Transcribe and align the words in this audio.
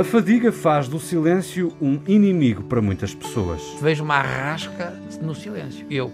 A 0.00 0.02
fadiga 0.02 0.50
faz 0.50 0.88
do 0.88 0.98
silêncio 0.98 1.74
um 1.78 2.00
inimigo 2.08 2.62
para 2.62 2.80
muitas 2.80 3.14
pessoas. 3.14 3.60
Vejo 3.82 4.02
uma 4.02 4.14
arrasca 4.14 4.98
no 5.20 5.34
silêncio. 5.34 5.84
Eu. 5.90 6.10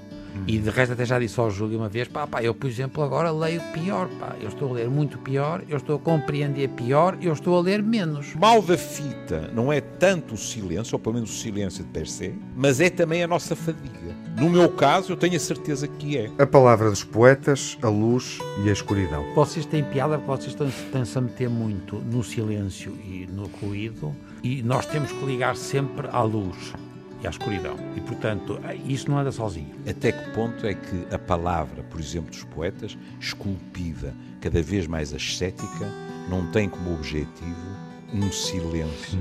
E 0.46 0.58
de 0.58 0.70
resto 0.70 0.92
até 0.92 1.04
já 1.04 1.18
disse 1.18 1.38
ao 1.38 1.50
Júlio 1.50 1.78
uma 1.78 1.88
vez, 1.88 2.08
pá, 2.08 2.26
pá, 2.26 2.42
eu 2.42 2.54
por 2.54 2.68
exemplo 2.68 3.02
agora 3.02 3.30
leio 3.30 3.60
pior, 3.72 4.08
pá, 4.20 4.34
eu 4.40 4.48
estou 4.48 4.70
a 4.70 4.72
ler 4.72 4.88
muito 4.88 5.18
pior, 5.18 5.62
eu 5.68 5.76
estou 5.76 5.96
a 5.96 5.98
compreender 5.98 6.68
pior, 6.70 7.16
eu 7.20 7.32
estou 7.32 7.56
a 7.56 7.60
ler 7.60 7.82
menos. 7.82 8.34
Mal 8.34 8.62
da 8.62 8.76
fita 8.76 9.50
não 9.54 9.72
é 9.72 9.80
tanto 9.80 10.34
o 10.34 10.38
silêncio, 10.38 10.94
ou 10.94 10.98
pelo 10.98 11.14
menos 11.14 11.30
o 11.30 11.34
silêncio 11.34 11.84
de 11.84 11.90
per 11.90 12.06
se, 12.06 12.34
mas 12.54 12.80
é 12.80 12.90
também 12.90 13.22
a 13.22 13.26
nossa 13.26 13.56
fadiga. 13.56 14.14
No 14.38 14.50
meu 14.50 14.68
caso, 14.68 15.12
eu 15.12 15.16
tenho 15.16 15.36
a 15.36 15.40
certeza 15.40 15.88
que 15.88 16.18
é. 16.18 16.30
A 16.38 16.46
palavra 16.46 16.90
dos 16.90 17.02
poetas, 17.02 17.78
a 17.82 17.88
luz 17.88 18.38
e 18.64 18.68
a 18.68 18.72
escuridão. 18.72 19.24
Vocês 19.34 19.64
têm 19.64 19.82
piada 19.82 20.18
porque 20.18 20.42
vocês 20.42 20.70
estão-se 20.70 21.18
a 21.18 21.20
meter 21.20 21.48
muito 21.48 21.96
no 21.96 22.22
silêncio 22.22 22.92
e 23.04 23.26
no 23.26 23.46
ruído 23.46 24.14
e 24.42 24.62
nós 24.62 24.86
temos 24.86 25.10
que 25.10 25.24
ligar 25.24 25.56
sempre 25.56 26.08
à 26.12 26.22
luz 26.22 26.74
e 27.22 27.26
à 27.26 27.30
escuridão. 27.30 27.76
E, 27.96 28.00
portanto, 28.00 28.58
isso 28.86 29.10
não 29.10 29.18
anda 29.18 29.32
sozinho. 29.32 29.74
Até 29.88 30.12
que 30.12 30.30
ponto 30.30 30.66
é 30.66 30.74
que 30.74 31.06
a 31.14 31.18
palavra, 31.18 31.82
por 31.84 32.00
exemplo, 32.00 32.30
dos 32.30 32.44
poetas, 32.44 32.96
esculpida, 33.20 34.14
cada 34.40 34.62
vez 34.62 34.86
mais 34.86 35.12
ascética, 35.14 35.86
não 36.28 36.46
tem 36.50 36.68
como 36.68 36.94
objetivo 36.94 37.86
um 38.12 38.30
silêncio 38.30 39.18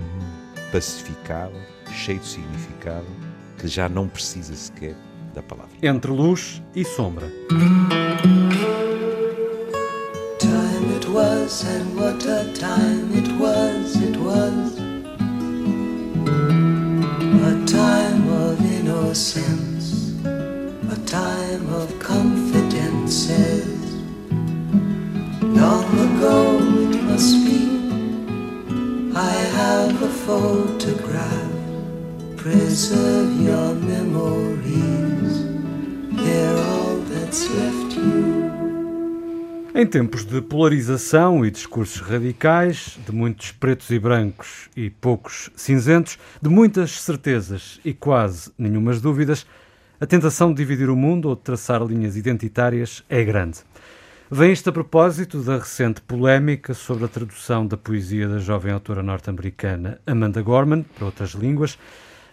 pacificado, 0.72 1.56
cheio 1.92 2.20
de 2.20 2.26
significado, 2.26 3.08
que 3.58 3.68
já 3.68 3.88
não 3.88 4.08
precisa 4.08 4.56
sequer 4.56 4.96
da 5.34 5.42
palavra. 5.42 5.72
Entre 5.82 6.12
luz 6.12 6.62
e 6.76 6.84
sombra. 6.84 7.32
Time 10.40 10.96
it 10.96 11.08
was, 11.10 11.64
and 11.64 11.96
what 11.96 12.28
a 12.28 12.44
time 12.54 13.18
it 13.18 13.32
was, 13.40 13.96
it 13.96 14.18
was. 14.18 14.85
Time 21.56 21.74
of 21.74 22.00
confidences. 22.00 23.66
Long 25.42 25.86
ago 26.08 26.58
it 26.92 27.02
must 27.04 27.36
be, 27.46 27.62
I 29.16 29.32
have 29.58 30.04
a 30.04 30.10
photograph. 30.26 31.52
Preserve 32.36 33.42
your 33.42 33.74
memories, 33.76 35.46
they're 36.12 36.58
all 36.58 36.98
that's 37.10 37.50
left 37.50 37.96
you. 37.96 38.36
Em 39.74 39.86
tempos 39.86 40.24
de 40.24 40.42
polarização 40.42 41.46
e 41.46 41.52
discursos 41.52 42.00
radicais, 42.00 42.98
de 43.06 43.12
muitos 43.12 43.52
pretos 43.52 43.90
e 43.90 44.00
brancos 44.00 44.70
e 44.76 44.90
poucos 44.90 45.50
cinzentos, 45.56 46.18
de 46.42 46.50
muitas 46.50 47.02
certezas 47.02 47.80
e 47.84 47.94
quase 47.94 48.52
nenhumas 48.58 49.02
dúvidas, 49.02 49.46
a 50.00 50.06
tentação 50.06 50.50
de 50.50 50.58
dividir 50.58 50.90
o 50.90 50.96
mundo 50.96 51.30
ou 51.30 51.36
de 51.36 51.42
traçar 51.42 51.82
linhas 51.84 52.18
identitárias 52.18 53.04
é 53.10 53.24
grande. 53.24 53.60
Vem 54.30 54.52
isto 54.52 54.70
a 54.70 54.74
propósito 54.74 55.42
da 55.42 55.58
recente 55.58 56.02
polémica 56.02 56.74
sobre 56.74 57.06
a 57.06 57.08
tradução 57.08 57.66
da 57.66 57.78
poesia 57.78 58.28
da 58.28 58.40
jovem 58.40 58.74
autora 58.74 59.04
norte-americana 59.04 60.00
Amanda 60.06 60.42
Gorman 60.42 60.84
para 60.84 61.06
outras 61.06 61.32
línguas. 61.32 61.78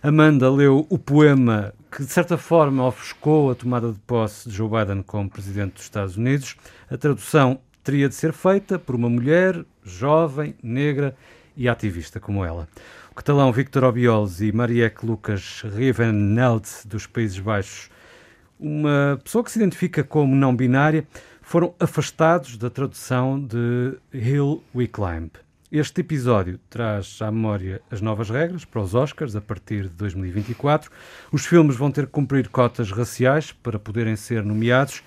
Amanda 0.03 0.51
leu 0.51 0.87
o 0.89 0.99
poema 0.99 1.73
que, 1.91 2.03
de 2.03 2.11
certa 2.11 2.37
forma, 2.37 2.85
ofuscou 2.85 3.51
a 3.51 3.55
tomada 3.55 3.93
de 3.93 3.99
posse 4.01 4.49
de 4.49 4.57
Joe 4.57 4.69
Biden 4.69 5.03
como 5.03 5.31
presidente 5.31 5.75
dos 5.75 5.83
Estados 5.83 6.17
Unidos. 6.17 6.57
A 6.91 6.97
tradução 6.97 7.61
teria 7.85 8.09
de 8.09 8.15
ser 8.15 8.33
feita 8.33 8.79
por 8.79 8.97
uma 8.97 9.09
mulher 9.09 9.65
jovem, 9.85 10.57
negra 10.63 11.15
e 11.57 11.69
ativista 11.69 12.19
como 12.19 12.45
ela. 12.45 12.67
O 13.13 13.15
catalão 13.15 13.53
Victor 13.53 13.85
Obiols 13.85 14.41
e 14.41 14.51
Marieke 14.53 15.05
Lucas 15.05 15.63
Riveneld, 15.65 16.67
dos 16.87 17.07
Países 17.07 17.39
Baixos, 17.39 17.91
uma 18.59 19.21
pessoa 19.23 19.45
que 19.45 19.51
se 19.51 19.59
identifica 19.59 20.03
como 20.03 20.35
não 20.35 20.57
binária, 20.57 21.07
foram 21.43 21.75
afastados 21.79 22.57
da 22.57 22.71
tradução 22.71 23.39
de 23.39 23.99
Hill 24.15 24.65
We 24.75 24.87
Climb. 24.87 25.31
Este 25.71 26.01
episódio 26.01 26.59
traz 26.71 27.19
à 27.21 27.31
memória 27.31 27.83
as 27.91 28.01
novas 28.01 28.31
regras 28.31 28.65
para 28.65 28.81
os 28.81 28.95
Oscars 28.95 29.37
a 29.37 29.43
partir 29.43 29.91
de 29.91 29.95
2024. 29.95 30.91
Os 31.31 31.45
filmes 31.45 31.77
vão 31.77 31.91
ter 31.91 32.07
que 32.07 32.13
cumprir 32.13 32.49
cotas 32.49 32.91
raciais 32.91 33.53
para 33.53 33.79
poderem 33.79 34.17
ser 34.17 34.43
nomeados. 34.43 35.03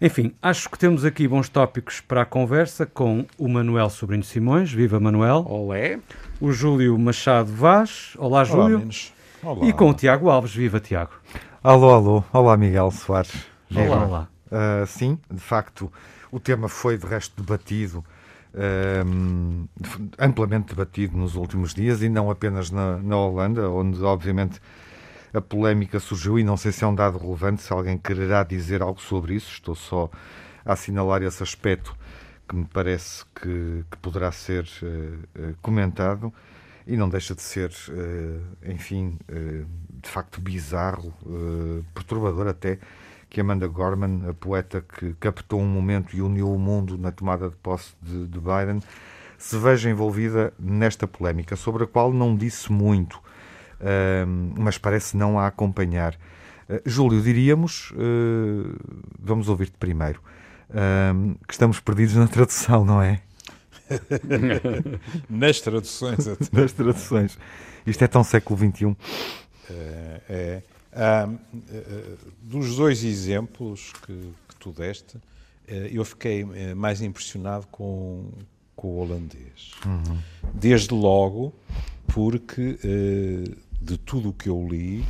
Enfim, 0.00 0.34
acho 0.42 0.68
que 0.68 0.78
temos 0.78 1.04
aqui 1.04 1.26
bons 1.28 1.48
tópicos 1.48 2.00
para 2.00 2.22
a 2.22 2.24
conversa 2.24 2.84
com 2.84 3.26
o 3.38 3.48
Manuel 3.48 3.88
Sobrinho 3.88 4.24
Simões. 4.24 4.72
Viva 4.72 4.98
Manuel. 4.98 5.46
Olé. 5.48 6.00
O 6.40 6.52
Júlio 6.52 6.98
Machado 6.98 7.52
Vaz. 7.52 8.14
Olá, 8.18 8.44
Júlio. 8.44 8.78
Olá, 9.42 9.54
Olá. 9.54 9.66
E 9.66 9.72
com 9.72 9.90
o 9.90 9.94
Tiago 9.94 10.28
Alves. 10.28 10.54
Viva, 10.54 10.80
Tiago. 10.80 11.12
Alô, 11.62 11.94
alô. 11.94 12.24
Olá, 12.32 12.56
Miguel 12.56 12.90
Soares. 12.90 13.46
Olá, 13.74 14.04
olá. 14.04 14.28
Uh, 14.46 14.86
sim, 14.86 15.18
de 15.30 15.40
facto, 15.40 15.90
o 16.30 16.40
tema 16.40 16.68
foi 16.68 16.98
de 16.98 17.06
resto 17.06 17.40
debatido 17.40 18.04
um, 18.54 19.66
amplamente 20.18 20.68
debatido 20.68 21.16
nos 21.16 21.34
últimos 21.34 21.74
dias 21.74 22.02
e 22.02 22.08
não 22.08 22.30
apenas 22.30 22.70
na, 22.70 22.98
na, 22.98 23.16
Holanda, 23.16 23.68
onde 23.68 24.02
obviamente 24.02 24.60
a 25.34 25.40
polémica 25.40 25.98
surgiu 25.98 26.38
e 26.38 26.44
não 26.44 26.56
sei 26.56 26.70
se 26.70 26.84
é 26.84 26.86
um 26.86 26.94
dado 26.94 27.18
relevante, 27.18 27.60
se 27.60 27.72
alguém 27.72 27.98
quererá 27.98 28.44
dizer 28.44 28.80
algo 28.80 29.00
sobre 29.00 29.34
isso, 29.34 29.50
estou 29.50 29.74
só 29.74 30.08
a 30.64 30.74
assinalar 30.74 31.22
esse 31.22 31.42
aspecto 31.42 31.94
que 32.48 32.54
me 32.54 32.64
parece 32.64 33.24
que, 33.34 33.84
que 33.90 33.96
poderá 34.00 34.30
ser 34.30 34.64
uh, 34.82 35.54
comentado. 35.60 36.32
E 36.86 36.98
não 36.98 37.08
deixa 37.08 37.34
de 37.34 37.40
ser, 37.40 37.70
uh, 37.70 38.70
enfim, 38.70 39.18
uh, 39.30 39.66
de 40.02 40.08
facto 40.08 40.40
bizarro, 40.40 41.14
perturbador 41.94 42.46
até, 42.46 42.78
que 43.28 43.40
Amanda 43.40 43.66
Gorman, 43.66 44.28
a 44.28 44.34
poeta 44.34 44.82
que 44.82 45.14
captou 45.14 45.60
um 45.60 45.66
momento 45.66 46.14
e 46.14 46.20
uniu 46.20 46.52
o 46.52 46.58
mundo 46.58 46.98
na 46.98 47.10
tomada 47.10 47.48
de 47.48 47.56
posse 47.56 47.94
de, 48.02 48.26
de 48.26 48.38
Biden, 48.38 48.80
se 49.38 49.58
veja 49.58 49.88
envolvida 49.88 50.52
nesta 50.58 51.08
polémica, 51.08 51.56
sobre 51.56 51.84
a 51.84 51.86
qual 51.86 52.12
não 52.12 52.36
disse 52.36 52.70
muito, 52.70 53.18
mas 54.56 54.78
parece 54.78 55.16
não 55.16 55.38
a 55.38 55.46
acompanhar. 55.46 56.14
Uh, 56.68 56.80
Júlio, 56.86 57.20
diríamos, 57.20 57.90
uh, 57.92 58.76
vamos 59.18 59.48
ouvir-te 59.48 59.76
primeiro, 59.78 60.20
que 61.46 61.52
estamos 61.52 61.78
perdidos 61.78 62.14
na 62.14 62.26
tradução, 62.26 62.84
não 62.84 63.00
é? 63.00 63.20
Nas 65.28 65.60
traduções. 65.60 66.26
Até. 66.26 66.60
Nas 66.60 66.72
traduções. 66.72 67.38
Isto 67.86 68.02
é 68.02 68.08
tão 68.08 68.24
século 68.24 68.58
XXI. 68.58 68.96
É, 69.70 70.20
é. 70.28 70.62
Ah, 70.92 71.28
dos 72.40 72.76
dois 72.76 73.04
exemplos 73.04 73.92
que, 74.06 74.32
que 74.48 74.56
tu 74.58 74.70
deste, 74.72 75.18
eh, 75.66 75.90
eu 75.92 76.04
fiquei 76.04 76.46
eh, 76.54 76.74
mais 76.74 77.00
impressionado 77.00 77.66
com, 77.68 78.28
com 78.76 78.88
o 78.88 78.98
holandês. 78.98 79.72
Uhum. 79.84 80.18
Desde 80.52 80.92
logo, 80.92 81.54
porque 82.06 82.78
eh, 82.84 83.50
de 83.80 83.98
tudo 83.98 84.30
o 84.30 84.32
que 84.32 84.48
eu 84.48 84.66
li, 84.66 85.04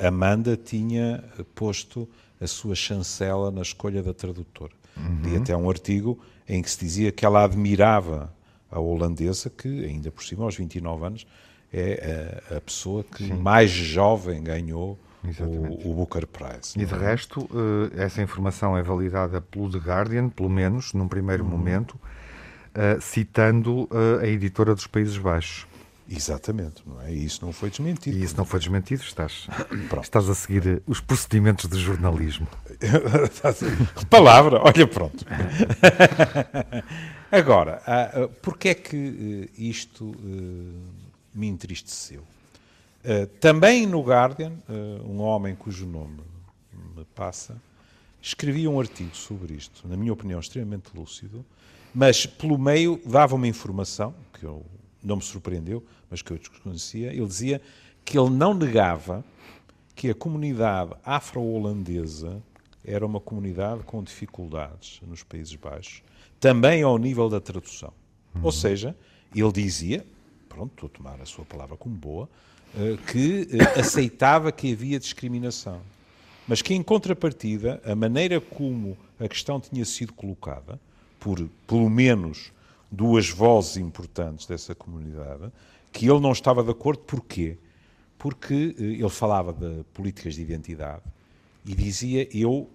Amanda 0.00 0.56
tinha 0.56 1.22
posto 1.54 2.08
a 2.40 2.46
sua 2.46 2.74
chancela 2.74 3.50
na 3.50 3.62
escolha 3.62 4.02
da 4.02 4.14
tradutora. 4.14 4.72
Uhum. 4.96 5.22
Li 5.22 5.36
até 5.36 5.56
um 5.56 5.68
artigo 5.68 6.18
em 6.48 6.62
que 6.62 6.70
se 6.70 6.78
dizia 6.78 7.12
que 7.12 7.26
ela 7.26 7.44
admirava 7.44 8.32
a 8.70 8.78
holandesa, 8.78 9.50
que 9.50 9.84
ainda 9.84 10.10
por 10.10 10.24
cima, 10.24 10.44
aos 10.44 10.56
29 10.56 11.06
anos, 11.06 11.26
é 11.72 12.40
a, 12.50 12.56
a 12.56 12.60
pessoa 12.60 13.04
que 13.04 13.26
Sim. 13.26 13.34
mais 13.34 13.70
jovem 13.70 14.42
ganhou 14.42 14.98
o, 15.40 15.90
o, 15.90 15.94
Booker 15.94 16.26
Prize. 16.26 16.78
E 16.78 16.84
de 16.84 16.94
é? 16.94 16.96
resto, 16.96 17.48
eh, 17.96 18.04
essa 18.04 18.22
informação 18.22 18.76
é 18.76 18.82
validada 18.82 19.40
pelo 19.40 19.70
The 19.70 19.78
Guardian, 19.78 20.28
pelo 20.28 20.48
menos, 20.48 20.92
num 20.94 21.08
primeiro 21.08 21.44
uhum. 21.44 21.50
momento, 21.50 21.98
eh, 22.74 22.98
citando 23.00 23.88
eh, 23.90 24.24
a 24.24 24.28
editora 24.28 24.74
dos 24.74 24.86
Países 24.86 25.18
Baixos. 25.18 25.66
Exatamente, 26.10 26.82
não 26.86 27.00
é? 27.02 27.12
E 27.12 27.24
isso 27.24 27.44
não 27.44 27.52
foi 27.52 27.68
desmentido. 27.68 28.16
E 28.16 28.22
isso 28.22 28.36
não 28.36 28.46
foi 28.46 28.58
desmentido, 28.58 29.02
estás, 29.02 29.46
estás 30.02 30.30
a 30.30 30.34
seguir 30.34 30.82
os 30.86 31.00
procedimentos 31.00 31.68
de 31.68 31.78
jornalismo. 31.78 32.48
Palavra, 34.08 34.60
olha, 34.62 34.86
pronto. 34.86 35.24
Agora, 37.30 37.82
porquê 38.40 38.70
é 38.70 38.74
que 38.74 39.50
isto 39.58 40.14
me 41.34 41.46
entristeceu? 41.46 42.22
Uh, 43.04 43.26
também 43.38 43.86
no 43.86 44.02
Guardian, 44.02 44.52
um 45.04 45.20
homem 45.20 45.54
cujo 45.54 45.86
nome 45.86 46.20
me 46.96 47.04
passa, 47.14 47.60
escrevia 48.20 48.70
um 48.70 48.80
artigo 48.80 49.14
sobre 49.14 49.54
isto, 49.54 49.86
na 49.86 49.96
minha 49.96 50.12
opinião, 50.12 50.40
extremamente 50.40 50.88
lúcido, 50.94 51.44
mas 51.94 52.24
pelo 52.24 52.58
meio 52.58 53.00
dava 53.04 53.34
uma 53.34 53.46
informação 53.46 54.14
que 54.32 54.44
eu 54.44 54.64
não 55.02 55.16
me 55.16 55.22
surpreendeu, 55.22 55.84
mas 56.10 56.22
que 56.22 56.30
eu 56.30 56.38
desconhecia. 56.38 57.12
Ele 57.12 57.26
dizia 57.26 57.60
que 58.04 58.18
ele 58.18 58.30
não 58.30 58.54
negava 58.54 59.24
que 59.94 60.10
a 60.10 60.14
comunidade 60.14 60.92
afro-holandesa 61.04 62.42
era 62.84 63.04
uma 63.04 63.20
comunidade 63.20 63.82
com 63.82 64.02
dificuldades 64.02 65.00
nos 65.06 65.22
Países 65.22 65.54
Baixos, 65.54 66.02
também 66.40 66.82
ao 66.82 66.96
nível 66.96 67.28
da 67.28 67.40
tradução. 67.40 67.92
Uhum. 68.34 68.42
Ou 68.44 68.52
seja, 68.52 68.96
ele 69.34 69.52
dizia, 69.52 70.06
pronto, 70.48 70.72
estou 70.72 70.86
a 70.86 70.90
tomar 70.90 71.20
a 71.20 71.26
sua 71.26 71.44
palavra 71.44 71.76
como 71.76 71.94
boa, 71.94 72.28
eh, 72.76 72.96
que 73.10 73.48
eh, 73.50 73.80
aceitava 73.80 74.52
que 74.52 74.72
havia 74.72 74.98
discriminação. 74.98 75.80
Mas 76.46 76.62
que, 76.62 76.74
em 76.74 76.82
contrapartida, 76.82 77.80
a 77.84 77.94
maneira 77.94 78.40
como 78.40 78.96
a 79.20 79.28
questão 79.28 79.60
tinha 79.60 79.84
sido 79.84 80.12
colocada, 80.12 80.80
por 81.20 81.46
pelo 81.66 81.90
menos 81.90 82.52
duas 82.90 83.28
vozes 83.28 83.76
importantes 83.76 84.46
dessa 84.46 84.74
comunidade, 84.74 85.52
que 85.92 86.08
ele 86.08 86.20
não 86.20 86.32
estava 86.32 86.62
de 86.62 86.70
acordo. 86.70 87.00
Porquê? 87.00 87.56
Porque 88.18 88.74
eh, 88.78 88.82
ele 88.82 89.08
falava 89.08 89.52
de 89.52 89.84
políticas 89.94 90.34
de 90.34 90.42
identidade 90.42 91.02
e 91.64 91.74
dizia: 91.74 92.28
Eu 92.32 92.68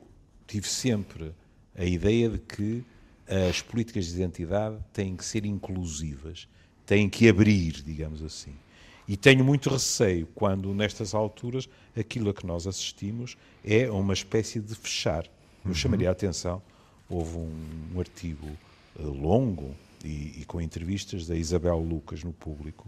tive 0.48 0.68
sempre 0.68 1.34
a 1.76 1.86
ideia 1.86 2.30
de 2.30 2.38
que 2.38 2.84
as 3.28 3.62
políticas 3.62 4.08
de 4.08 4.16
identidade 4.16 4.78
têm 4.92 5.16
que 5.16 5.26
ser 5.26 5.46
inclusivas, 5.46 6.48
têm 6.86 7.10
que 7.10 7.28
abrir, 7.28 7.82
digamos 7.84 8.22
assim. 8.22 8.54
E 9.08 9.18
tenho 9.18 9.44
muito 9.44 9.70
receio 9.70 10.28
quando, 10.34 10.74
nestas 10.74 11.14
alturas, 11.14 11.68
aquilo 11.98 12.30
a 12.30 12.34
que 12.34 12.46
nós 12.46 12.66
assistimos 12.68 13.38
é 13.64 13.90
uma 13.90 14.14
espécie 14.14 14.60
de 14.60 14.74
fechar. 14.76 15.26
Eu 15.66 15.74
chamaria 15.74 16.10
a 16.10 16.12
atenção, 16.12 16.62
houve 17.10 17.38
um, 17.38 17.52
um 17.96 18.00
artigo 18.00 18.48
uh, 18.98 19.10
longo 19.10 19.76
e, 20.04 20.42
e, 20.42 20.46
com 20.46 20.60
entrevistas 20.60 21.26
da 21.26 21.36
Isabel 21.36 21.80
Lucas 21.80 22.24
no 22.24 22.34
público, 22.34 22.88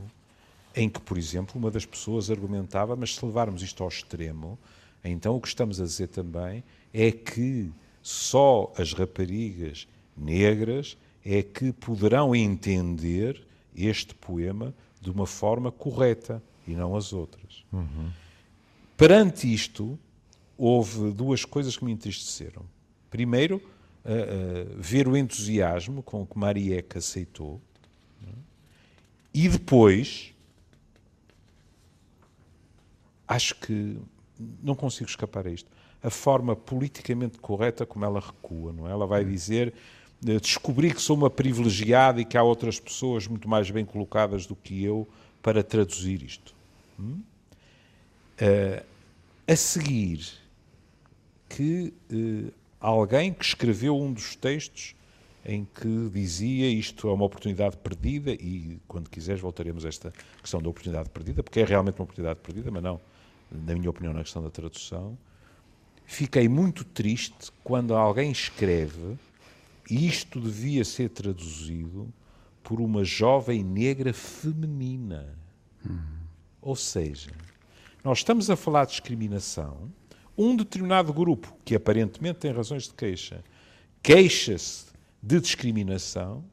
em 0.75 0.89
que, 0.89 0.99
por 0.99 1.17
exemplo, 1.17 1.57
uma 1.57 1.71
das 1.71 1.85
pessoas 1.85 2.29
argumentava, 2.29 2.95
mas 2.95 3.15
se 3.15 3.25
levarmos 3.25 3.61
isto 3.61 3.81
ao 3.81 3.89
extremo, 3.89 4.59
então 5.03 5.35
o 5.35 5.41
que 5.41 5.47
estamos 5.47 5.79
a 5.79 5.85
dizer 5.85 6.07
também 6.07 6.63
é 6.93 7.11
que 7.11 7.71
só 8.01 8.73
as 8.77 8.93
raparigas 8.93 9.87
negras 10.15 10.97
é 11.23 11.41
que 11.41 11.71
poderão 11.71 12.35
entender 12.35 13.45
este 13.75 14.13
poema 14.13 14.73
de 15.01 15.09
uma 15.09 15.25
forma 15.25 15.71
correta 15.71 16.41
e 16.67 16.73
não 16.73 16.95
as 16.95 17.13
outras. 17.13 17.63
Uhum. 17.71 18.11
Perante 18.97 19.51
isto, 19.51 19.99
houve 20.57 21.11
duas 21.11 21.43
coisas 21.43 21.75
que 21.77 21.83
me 21.83 21.91
entristeceram. 21.91 22.63
Primeiro, 23.09 23.61
uh, 24.05 24.75
ver 24.77 25.07
o 25.07 25.17
entusiasmo 25.17 26.01
com 26.03 26.25
que 26.25 26.37
Marieca 26.37 26.99
aceitou, 26.99 27.61
e 29.33 29.49
depois, 29.49 30.33
acho 33.27 33.55
que 33.55 33.99
não 34.63 34.75
consigo 34.75 35.09
escapar 35.09 35.45
a 35.45 35.51
isto, 35.51 35.69
a 36.01 36.09
forma 36.09 36.55
politicamente 36.55 37.37
correta 37.39 37.85
como 37.85 38.05
ela 38.05 38.21
recua, 38.21 38.71
não 38.71 38.87
é? 38.87 38.91
Ela 38.91 39.05
vai 39.05 39.25
dizer 39.25 39.73
descobri 40.21 40.93
que 40.93 41.01
sou 41.01 41.15
uma 41.15 41.29
privilegiada 41.29 42.21
e 42.21 42.25
que 42.25 42.37
há 42.37 42.43
outras 42.43 42.79
pessoas 42.79 43.27
muito 43.27 43.47
mais 43.47 43.69
bem 43.69 43.85
colocadas 43.85 44.45
do 44.45 44.55
que 44.55 44.83
eu 44.83 45.07
para 45.41 45.63
traduzir 45.63 46.23
isto. 46.23 46.55
Hum? 46.99 47.21
Uh, 48.41 48.83
a 49.47 49.55
seguir, 49.55 50.25
que 51.47 51.93
uh, 52.11 52.51
alguém 52.87 53.33
que 53.33 53.43
escreveu 53.43 53.99
um 53.99 54.11
dos 54.11 54.35
textos 54.35 54.95
em 55.45 55.65
que 55.65 56.09
dizia 56.09 56.67
isto 56.67 57.07
é 57.07 57.13
uma 57.13 57.25
oportunidade 57.25 57.77
perdida, 57.77 58.31
e 58.31 58.79
quando 58.87 59.09
quiseres 59.09 59.41
voltaremos 59.41 59.85
a 59.85 59.89
esta 59.89 60.13
questão 60.41 60.59
da 60.61 60.69
oportunidade 60.69 61.09
perdida, 61.09 61.43
porque 61.43 61.59
é 61.59 61.65
realmente 61.65 61.99
uma 61.99 62.03
oportunidade 62.03 62.39
perdida, 62.39 62.71
mas 62.71 62.81
não, 62.81 62.99
na 63.51 63.75
minha 63.75 63.89
opinião, 63.89 64.11
na 64.11 64.23
questão 64.23 64.41
da 64.41 64.49
tradução. 64.49 65.17
Fiquei 66.03 66.47
muito 66.47 66.83
triste 66.83 67.51
quando 67.63 67.95
alguém 67.95 68.31
escreve 68.31 69.17
isto 69.89 70.39
devia 70.39 70.83
ser 70.83 71.09
traduzido 71.09 72.11
por 72.63 72.81
uma 72.81 73.03
jovem 73.03 73.63
negra 73.63 74.13
feminina. 74.13 75.37
Hum. 75.87 75.99
Ou 76.61 76.75
seja, 76.75 77.31
nós 78.03 78.19
estamos 78.19 78.49
a 78.49 78.55
falar 78.55 78.85
de 78.85 78.91
discriminação. 78.91 79.91
Um 80.37 80.55
determinado 80.55 81.13
grupo, 81.13 81.55
que 81.63 81.75
aparentemente 81.75 82.39
tem 82.39 82.51
razões 82.51 82.83
de 82.83 82.93
queixa, 82.93 83.43
queixa-se 84.01 84.85
de 85.21 85.39
discriminação 85.39 86.43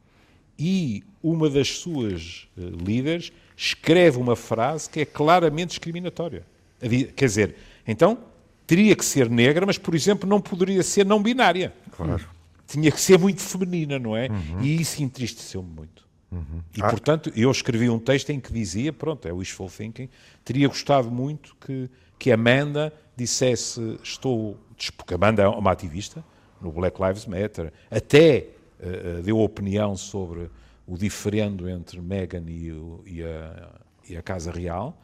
e 0.59 1.03
uma 1.23 1.51
das 1.51 1.69
suas 1.69 2.49
uh, 2.57 2.61
líderes 2.61 3.33
escreve 3.57 4.19
uma 4.19 4.37
frase 4.37 4.89
que 4.89 5.01
é 5.01 5.05
claramente 5.05 5.71
discriminatória. 5.71 6.45
Quer 6.81 7.27
dizer, 7.27 7.57
então 7.87 8.19
teria 8.67 8.97
que 8.97 9.05
ser 9.05 9.29
negra, 9.29 9.67
mas, 9.67 9.79
por 9.79 9.95
exemplo, 9.95 10.29
não 10.29 10.41
poderia 10.41 10.83
ser 10.83 11.05
não 11.07 11.23
binária. 11.23 11.73
Claro 11.93 12.27
tinha 12.73 12.91
que 12.91 13.01
ser 13.01 13.19
muito 13.19 13.43
feminina, 13.43 13.99
não 13.99 14.17
é? 14.17 14.29
Uhum. 14.29 14.63
E 14.63 14.81
isso 14.81 15.03
entristeceu-me 15.03 15.69
muito. 15.69 16.07
Uhum. 16.31 16.63
E, 16.75 16.81
ah. 16.81 16.89
portanto, 16.89 17.31
eu 17.37 17.51
escrevi 17.51 17.91
um 17.91 17.99
texto 17.99 18.31
em 18.31 18.41
que 18.41 18.51
dizia, 18.51 18.93
pronto, 18.93 19.29
é 19.29 19.33
wishful 19.33 19.69
thinking, 19.69 20.09
teria 20.43 20.69
gostado 20.69 21.11
muito 21.11 21.55
que, 21.61 21.91
que 22.23 22.31
Amanda 22.31 22.93
dissesse, 23.17 23.99
estou, 24.01 24.57
porque 24.97 25.13
Amanda 25.13 25.43
é 25.43 25.49
uma 25.49 25.73
ativista 25.73 26.25
no 26.61 26.71
Black 26.71 27.03
Lives 27.03 27.27
Matter, 27.27 27.73
até 27.91 28.47
uh, 28.79 29.21
deu 29.23 29.41
opinião 29.41 29.97
sobre 29.97 30.49
o 30.87 30.97
diferendo 30.97 31.69
entre 31.69 32.01
Meghan 32.01 32.45
e, 32.47 32.73
e, 33.07 33.25
a, 33.25 33.71
e, 34.09 34.17
a, 34.17 34.23
Casa 34.23 34.53
Real, 34.53 34.97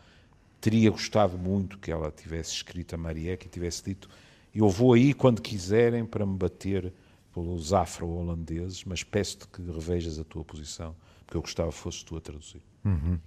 teria 0.60 0.92
gostado 0.92 1.36
muito 1.36 1.76
que 1.78 1.90
ela 1.90 2.12
tivesse 2.12 2.52
escrito 2.52 2.94
a 2.94 2.96
Mariette 2.96 3.48
e 3.48 3.50
tivesse 3.50 3.82
dito, 3.82 4.08
eu 4.54 4.68
vou 4.68 4.92
aí 4.92 5.12
quando 5.12 5.42
quiserem 5.42 6.06
para 6.06 6.24
me 6.24 6.36
bater 6.36 6.92
pelos 7.34 7.72
afro-holandeses, 7.72 8.84
mas 8.84 9.02
peço-te 9.02 9.48
que 9.48 9.60
revejas 9.60 10.20
a 10.20 10.24
tua 10.24 10.44
posição, 10.44 10.94
porque 11.26 11.36
eu 11.36 11.40
gostava 11.40 11.72
que 11.72 11.78
fosses 11.78 12.04
tu 12.04 12.16
a 12.16 12.20
traduzir. 12.20 12.62
Uhum. 12.84 13.18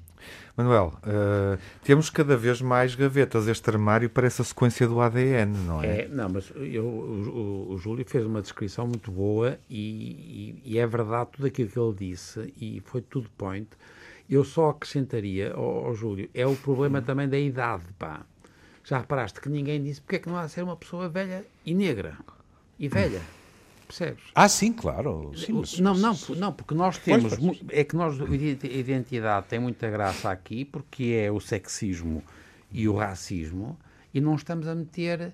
Manuel, 0.56 0.94
uh, 1.04 1.58
temos 1.84 2.10
cada 2.10 2.36
vez 2.36 2.62
mais 2.62 2.96
gavetas. 2.96 3.48
Este 3.48 3.70
armário 3.70 4.10
parece 4.10 4.42
a 4.42 4.46
sequência 4.46 4.88
do 4.88 5.00
ADN, 5.00 5.58
não 5.66 5.84
é? 5.84 6.02
é 6.02 6.08
não, 6.08 6.30
mas 6.30 6.52
eu, 6.56 6.86
o, 6.86 7.72
o, 7.72 7.78
Júlio 7.78 8.06
fez 8.06 8.26
uma 8.26 8.42
descrição 8.42 8.88
muito 8.88 9.12
boa 9.12 9.58
e, 9.70 10.56
e, 10.64 10.74
e, 10.74 10.80
é 10.80 10.86
verdade 10.86 11.30
tudo 11.34 11.48
aquilo 11.48 11.70
que 11.70 11.80
ele 11.80 11.94
disse 11.94 12.54
e 12.60 12.82
foi 12.86 13.02
tudo 13.02 13.30
point. 13.38 13.68
Eu 14.30 14.44
só 14.44 14.70
acrescentaria, 14.70 15.54
ao, 15.54 15.88
ao 15.88 15.96
Júlio, 15.96 16.30
é 16.34 16.46
o 16.46 16.56
problema 16.56 17.00
uhum. 17.00 17.06
também 17.06 17.28
da 17.28 17.40
idade, 17.40 17.84
pá. 17.98 18.22
Já 18.84 19.00
reparaste 19.00 19.40
que 19.40 19.50
ninguém 19.50 19.84
disse 19.84 20.02
porque 20.02 20.16
é 20.16 20.20
que 20.20 20.30
não 20.30 20.38
há 20.38 20.46
de 20.46 20.52
ser 20.52 20.64
uma 20.64 20.76
pessoa 20.76 21.08
velha 21.08 21.46
e 21.66 21.74
negra 21.74 22.18
e 22.80 22.88
velha. 22.88 23.22
Percebes? 23.92 24.24
Ah, 24.34 24.48
sim, 24.48 24.72
claro. 24.72 25.34
Sim, 25.36 25.52
mas, 25.52 25.78
não, 25.78 25.94
não, 25.94 26.18
não, 26.38 26.54
porque 26.54 26.74
nós 26.74 26.98
temos. 26.98 27.36
Pois, 27.36 27.60
é 27.70 27.84
que 27.84 27.94
nós, 27.94 28.20
a 28.22 28.26
identidade 28.26 29.48
tem 29.48 29.60
muita 29.60 29.90
graça 29.90 30.32
aqui, 30.32 30.64
porque 30.64 31.22
é 31.22 31.30
o 31.30 31.42
sexismo 31.42 32.24
e 32.72 32.88
o 32.88 32.96
racismo, 32.96 33.78
e 34.14 34.22
não 34.22 34.36
estamos 34.36 34.66
a 34.66 34.74
meter 34.74 35.34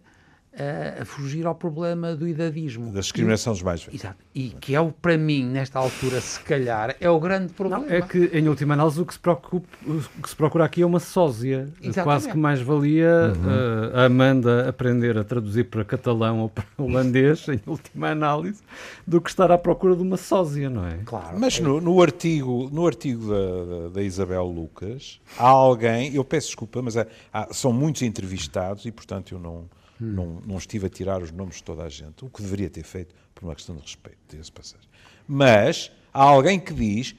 a, 0.58 1.02
a 1.04 1.06
fugir 1.06 1.46
ao 1.46 1.54
problema 1.54 2.16
do 2.16 2.28
idadismo. 2.28 2.92
Da 2.92 3.00
discriminação 3.00 3.54
dos 3.54 3.62
mais 3.62 3.84
velhos. 3.84 4.02
Exato. 4.02 4.18
E 4.34 4.50
que 4.50 4.74
é 4.76 4.82
o, 4.82 4.92
para 4.92 5.18
mim, 5.18 5.46
nesta 5.46 5.80
altura, 5.80 6.20
se 6.20 6.40
calhar, 6.42 6.96
é 7.00 7.10
o 7.10 7.20
grande 7.20 7.54
problema. 7.54 7.86
Não, 7.86 7.94
é 7.94 8.02
que, 8.02 8.32
em 8.34 8.48
última 8.50 8.74
análise, 8.74 9.00
o 9.00 9.06
que 9.06 9.14
se, 9.14 9.20
preocupa, 9.20 9.68
o 9.86 10.22
que 10.22 10.30
se 10.30 10.36
procura 10.36 10.66
aqui 10.66 10.82
é 10.82 10.86
uma 10.86 11.00
sósia. 11.00 11.70
Exatamente. 11.82 12.04
Quase 12.04 12.30
que 12.30 12.38
mais 12.38 12.60
valia 12.60 13.34
uhum. 13.36 13.94
uh, 13.94 13.98
a 13.98 14.06
Amanda 14.06 14.68
aprender 14.68 15.18
a 15.18 15.24
traduzir 15.24 15.66
para 15.66 15.86
catalão 15.86 16.40
ou 16.40 16.50
para 16.50 16.66
holandês, 16.78 17.48
em 17.48 17.60
última 17.68 18.10
análise, 18.10 18.62
do 19.06 19.22
que 19.22 19.30
estar 19.30 19.52
à 19.52 19.58
procura 19.58 19.96
de 19.96 20.02
uma 20.02 20.18
sósia, 20.18 20.70
não 20.70 20.86
é? 20.88 20.98
Claro. 21.06 21.40
Mas 21.40 21.60
no, 21.60 21.80
no 21.80 22.02
artigo, 22.02 22.70
no 22.72 22.86
artigo 22.88 23.30
da, 23.30 23.90
da, 23.90 24.02
Isabel 24.02 24.46
Lucas, 24.46 25.20
há 25.38 25.48
alguém, 25.48 26.16
eu 26.16 26.24
peço 26.24 26.48
desculpa, 26.48 26.82
mas 26.82 26.98
há, 26.98 27.06
há, 27.32 27.54
são 27.54 27.72
muitos 27.72 28.02
entrevistados 28.02 28.86
e, 28.86 28.92
portanto, 28.92 29.34
eu 29.34 29.40
não 29.40 29.66
Hum. 30.02 30.14
Não, 30.14 30.42
não 30.46 30.58
estive 30.58 30.88
a 30.88 30.90
tirar 30.90 31.22
os 31.22 31.32
nomes 31.32 31.58
de 31.58 31.64
toda 31.64 31.84
a 31.84 31.90
gente, 31.90 32.24
o 32.24 32.30
que 32.30 32.42
deveria 32.42 32.70
ter 32.70 32.84
feito 32.84 33.16
por 33.34 33.46
uma 33.46 33.56
questão 33.56 33.76
de 33.76 33.82
respeito, 33.82 34.18
desse 34.30 34.52
passagem. 34.52 34.88
Mas 35.28 35.92
há 36.14 36.24
alguém 36.24 36.60
que 36.60 36.74
diz 36.74 37.16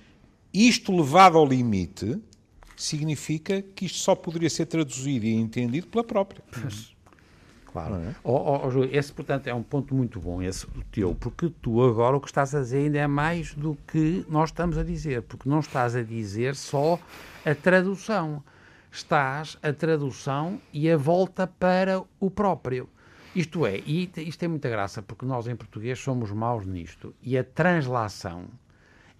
isto 0.52 0.96
levado 0.96 1.36
ao 1.36 1.46
limite 1.46 2.20
significa 2.76 3.60
que 3.60 3.86
isto 3.86 3.98
só 3.98 4.14
poderia 4.14 4.48
ser 4.48 4.66
traduzido 4.66 5.26
e 5.26 5.34
entendido 5.34 5.88
pela 5.88 6.04
própria. 6.04 6.42
Pois. 6.50 6.96
Claro. 7.66 7.96
É? 7.96 8.14
Oh, 8.24 8.32
oh, 8.32 8.68
oh, 8.68 8.84
esse, 8.84 9.12
portanto, 9.12 9.46
é 9.46 9.54
um 9.54 9.62
ponto 9.62 9.94
muito 9.94 10.18
bom, 10.18 10.40
esse 10.42 10.64
o 10.66 10.82
teu, 10.90 11.14
porque 11.14 11.52
tu 11.60 11.82
agora 11.84 12.16
o 12.16 12.20
que 12.20 12.26
estás 12.26 12.54
a 12.54 12.60
dizer 12.60 12.78
ainda 12.78 12.98
é 12.98 13.06
mais 13.06 13.52
do 13.54 13.76
que 13.86 14.24
nós 14.28 14.48
estamos 14.48 14.78
a 14.78 14.82
dizer, 14.82 15.22
porque 15.22 15.48
não 15.48 15.60
estás 15.60 15.94
a 15.94 16.02
dizer 16.02 16.56
só 16.56 16.98
a 17.44 17.54
tradução 17.54 18.42
estás 18.90 19.56
a 19.62 19.72
tradução 19.72 20.60
e 20.72 20.90
a 20.90 20.96
volta 20.96 21.46
para 21.46 22.02
o 22.18 22.30
próprio. 22.30 22.88
Isto 23.34 23.66
é, 23.66 23.78
e 23.78 24.10
isto 24.16 24.38
tem 24.38 24.48
muita 24.48 24.68
graça, 24.68 25.02
porque 25.02 25.26
nós 25.26 25.46
em 25.46 25.54
português 25.54 25.98
somos 25.98 26.30
maus 26.32 26.66
nisto, 26.66 27.14
e 27.22 27.36
a 27.36 27.44
translação 27.44 28.46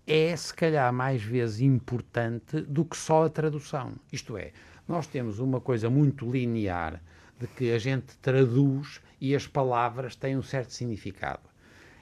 é, 0.06 0.34
se 0.34 0.54
calhar, 0.54 0.92
mais 0.92 1.22
vezes 1.22 1.60
importante 1.60 2.62
do 2.62 2.84
que 2.84 2.96
só 2.96 3.26
a 3.26 3.28
tradução. 3.28 3.92
Isto 4.10 4.38
é, 4.38 4.52
nós 4.88 5.06
temos 5.06 5.38
uma 5.38 5.60
coisa 5.60 5.90
muito 5.90 6.30
linear 6.30 7.02
de 7.38 7.46
que 7.46 7.70
a 7.72 7.78
gente 7.78 8.16
traduz 8.18 9.00
e 9.20 9.34
as 9.36 9.46
palavras 9.46 10.16
têm 10.16 10.36
um 10.36 10.42
certo 10.42 10.72
significado. 10.72 11.42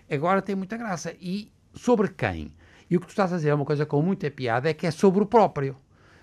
Agora 0.08 0.40
tem 0.40 0.54
muita 0.54 0.76
graça. 0.76 1.14
E 1.20 1.50
sobre 1.75 2.08
quem? 2.08 2.54
E 2.88 2.96
o 2.96 3.00
que 3.00 3.06
tu 3.06 3.11
estás 3.11 3.32
a 3.32 3.37
dizer 3.37 3.49
é 3.49 3.54
uma 3.54 3.64
coisa 3.64 3.85
com 3.85 4.00
muita 4.00 4.30
piada, 4.30 4.70
é 4.70 4.73
que 4.73 4.87
é 4.87 4.90
sobre 4.92 5.23
o 5.23 5.26
próprio 5.26 5.76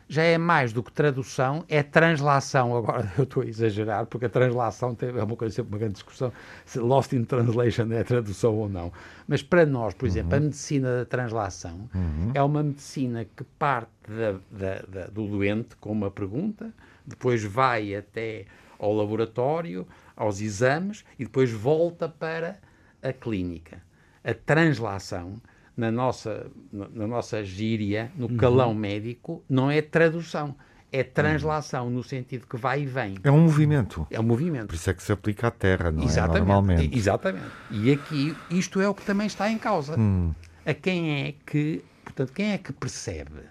já 0.07 0.23
é 0.23 0.37
mais 0.37 0.71
do 0.73 0.83
que 0.83 0.91
tradução, 0.91 1.63
é 1.69 1.81
translação. 1.81 2.75
Agora 2.75 3.11
eu 3.17 3.23
estou 3.23 3.43
a 3.43 3.45
exagerar, 3.45 4.05
porque 4.05 4.25
a 4.25 4.29
translação 4.29 4.95
é 5.01 5.23
uma 5.23 5.35
coisa 5.35 5.55
sempre 5.55 5.71
uma 5.73 5.77
grande 5.79 5.93
discussão, 5.93 6.31
se 6.65 6.79
lost 6.79 7.13
in 7.13 7.23
translation 7.23 7.91
é 7.91 8.03
tradução 8.03 8.53
ou 8.55 8.69
não. 8.69 8.91
Mas 9.27 9.41
para 9.41 9.65
nós, 9.65 9.93
por 9.93 10.05
exemplo, 10.07 10.35
a 10.35 10.39
medicina 10.39 10.97
da 10.99 11.05
translação 11.05 11.89
é 12.33 12.41
uma 12.43 12.61
medicina 12.63 13.25
que 13.25 13.43
parte 13.57 13.89
da- 14.07 14.39
da- 14.51 14.81
da- 14.87 15.07
do 15.07 15.27
doente 15.27 15.75
com 15.77 15.91
uma 15.91 16.11
pergunta, 16.11 16.71
depois 17.05 17.43
vai 17.43 17.95
até 17.95 18.45
ao 18.79 18.93
laboratório, 18.93 19.87
aos 20.15 20.41
exames 20.41 21.03
e 21.17 21.23
depois 21.23 21.49
volta 21.51 22.07
para 22.09 22.57
a 23.01 23.11
clínica. 23.13 23.81
A 24.23 24.33
translação, 24.33 25.41
na 25.75 25.91
nossa, 25.91 26.47
na, 26.71 27.07
nossa 27.07 27.43
gíria, 27.43 28.11
no 28.15 28.35
calão 28.35 28.73
médico, 28.73 29.43
não 29.49 29.69
é 29.71 29.81
tradução, 29.81 30.55
é 30.91 31.03
translação, 31.03 31.89
no 31.89 32.03
sentido 32.03 32.45
que 32.47 32.55
vai 32.57 32.83
e 32.83 32.85
vem. 32.85 33.15
É 33.23 33.31
um 33.31 33.41
movimento. 33.41 34.05
É 34.11 34.19
um 34.19 34.23
movimento. 34.23 34.67
Por 34.67 34.75
isso 34.75 34.89
é 34.89 34.93
que 34.93 35.01
se 35.01 35.11
aplica 35.11 35.47
à 35.47 35.51
Terra, 35.51 35.91
não 35.91 36.03
é? 36.03 36.05
Exatamente. 36.05 36.39
Normalmente. 36.39 36.93
E- 36.93 36.97
Exatamente. 36.97 37.45
E 37.71 37.91
aqui, 37.91 38.35
isto 38.51 38.79
é 38.79 38.87
o 38.87 38.93
que 38.93 39.03
também 39.03 39.25
está 39.27 39.49
em 39.49 39.57
causa. 39.57 39.99
Hum. 39.99 40.33
A 40.65 40.73
quem 40.73 41.25
é 41.27 41.33
que, 41.45 41.83
portanto, 42.05 42.31
quem 42.31 42.51
é 42.51 42.57
que 42.57 42.71
percebe? 42.71 43.41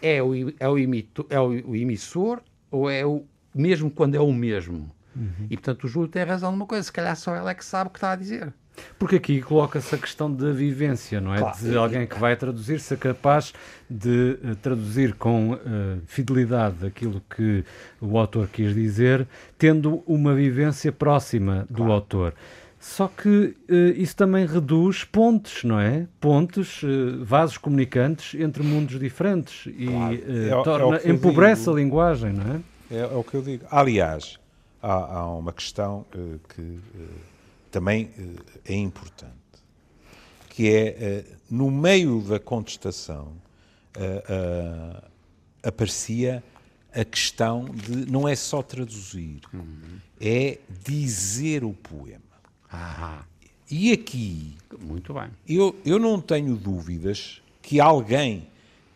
É 0.00 0.22
o, 0.22 0.32
é 0.60 0.68
o, 0.68 0.78
imito, 0.78 1.26
é 1.30 1.40
o, 1.40 1.48
o 1.70 1.74
emissor 1.74 2.40
ou 2.70 2.88
é 2.88 3.04
o, 3.04 3.24
mesmo 3.54 3.90
quando 3.90 4.14
é 4.14 4.20
o 4.20 4.32
mesmo? 4.32 4.90
E, 5.50 5.56
portanto, 5.56 5.82
o 5.84 5.88
Júlio 5.88 6.08
tem 6.08 6.22
razão 6.22 6.52
numa 6.52 6.64
coisa, 6.64 6.84
se 6.84 6.92
calhar 6.92 7.16
só 7.16 7.34
ela 7.34 7.50
é 7.50 7.54
que 7.54 7.64
sabe 7.64 7.88
o 7.88 7.90
que 7.90 7.98
está 7.98 8.12
a 8.12 8.16
dizer. 8.16 8.52
Porque 8.98 9.16
aqui 9.16 9.40
coloca-se 9.40 9.94
a 9.94 9.98
questão 9.98 10.32
da 10.32 10.52
vivência, 10.52 11.20
não 11.20 11.34
é? 11.34 11.38
Claro. 11.38 11.58
De 11.58 11.76
alguém 11.76 12.06
que 12.06 12.18
vai 12.18 12.36
traduzir 12.36 12.80
ser 12.80 12.98
capaz 12.98 13.52
de 13.88 14.38
eh, 14.44 14.54
traduzir 14.60 15.14
com 15.14 15.54
eh, 15.54 15.96
fidelidade 16.06 16.86
aquilo 16.86 17.22
que 17.34 17.64
o 18.00 18.18
autor 18.18 18.48
quis 18.52 18.74
dizer, 18.74 19.26
tendo 19.56 20.02
uma 20.06 20.34
vivência 20.34 20.92
próxima 20.92 21.66
do 21.70 21.90
autor. 21.90 22.34
Só 22.80 23.08
que 23.08 23.56
eh, 23.68 23.94
isso 23.96 24.14
também 24.14 24.46
reduz 24.46 25.02
pontes, 25.02 25.64
não 25.64 25.80
é? 25.80 26.06
Pontes, 26.20 26.80
eh, 26.84 27.24
vasos 27.24 27.58
comunicantes 27.58 28.40
entre 28.40 28.62
mundos 28.62 28.98
diferentes 29.00 29.66
e 29.66 29.88
eh, 29.88 30.46
É 30.46 30.48
é 30.50 30.56
o 30.56 30.62
torna, 30.62 30.96
eu 30.98 31.14
empobrece 31.14 31.62
digo. 31.62 31.72
a 31.72 31.74
linguagem, 31.80 32.32
não 32.32 32.54
é? 32.54 32.60
É, 32.90 33.00
é 33.00 33.06
o 33.06 33.24
que 33.24 33.34
eu 33.34 33.42
digo. 33.42 33.64
Aliás, 33.70 34.38
há, 34.80 34.92
há 34.92 35.26
uma 35.36 35.52
questão 35.52 36.06
que 36.54 36.78
também 37.70 38.10
eh, 38.18 38.72
é 38.72 38.74
importante, 38.74 39.34
que 40.50 40.68
é, 40.68 40.86
eh, 40.88 41.24
no 41.50 41.70
meio 41.70 42.20
da 42.22 42.38
contestação, 42.38 43.32
eh, 43.94 45.02
aparecia 45.62 46.42
a 46.92 47.04
questão 47.04 47.64
de 47.64 48.10
não 48.10 48.28
é 48.28 48.34
só 48.34 48.62
traduzir, 48.62 49.40
é 50.20 50.58
dizer 50.84 51.64
o 51.64 51.72
poema. 51.72 52.22
Ah, 52.70 53.24
E 53.70 53.92
aqui 53.92 54.56
muito 54.80 55.12
bem. 55.12 55.30
eu, 55.48 55.76
eu 55.84 55.98
não 55.98 56.20
tenho 56.20 56.56
dúvidas 56.56 57.42
que 57.62 57.80
alguém 57.80 58.46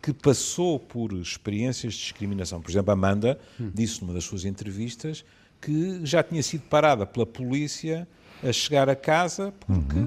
que 0.01 0.11
passou 0.11 0.79
por 0.79 1.13
experiências 1.13 1.93
de 1.93 1.99
discriminação, 2.01 2.61
por 2.61 2.69
exemplo, 2.69 2.91
Amanda 2.91 3.39
disse 3.73 4.01
numa 4.01 4.13
das 4.13 4.23
suas 4.23 4.43
entrevistas 4.45 5.23
que 5.61 6.05
já 6.05 6.21
tinha 6.21 6.43
sido 6.43 6.63
parada 6.63 7.05
pela 7.05 7.25
polícia 7.25 8.07
a 8.47 8.51
chegar 8.51 8.89
a 8.89 8.95
casa 8.95 9.53
porque 9.65 10.05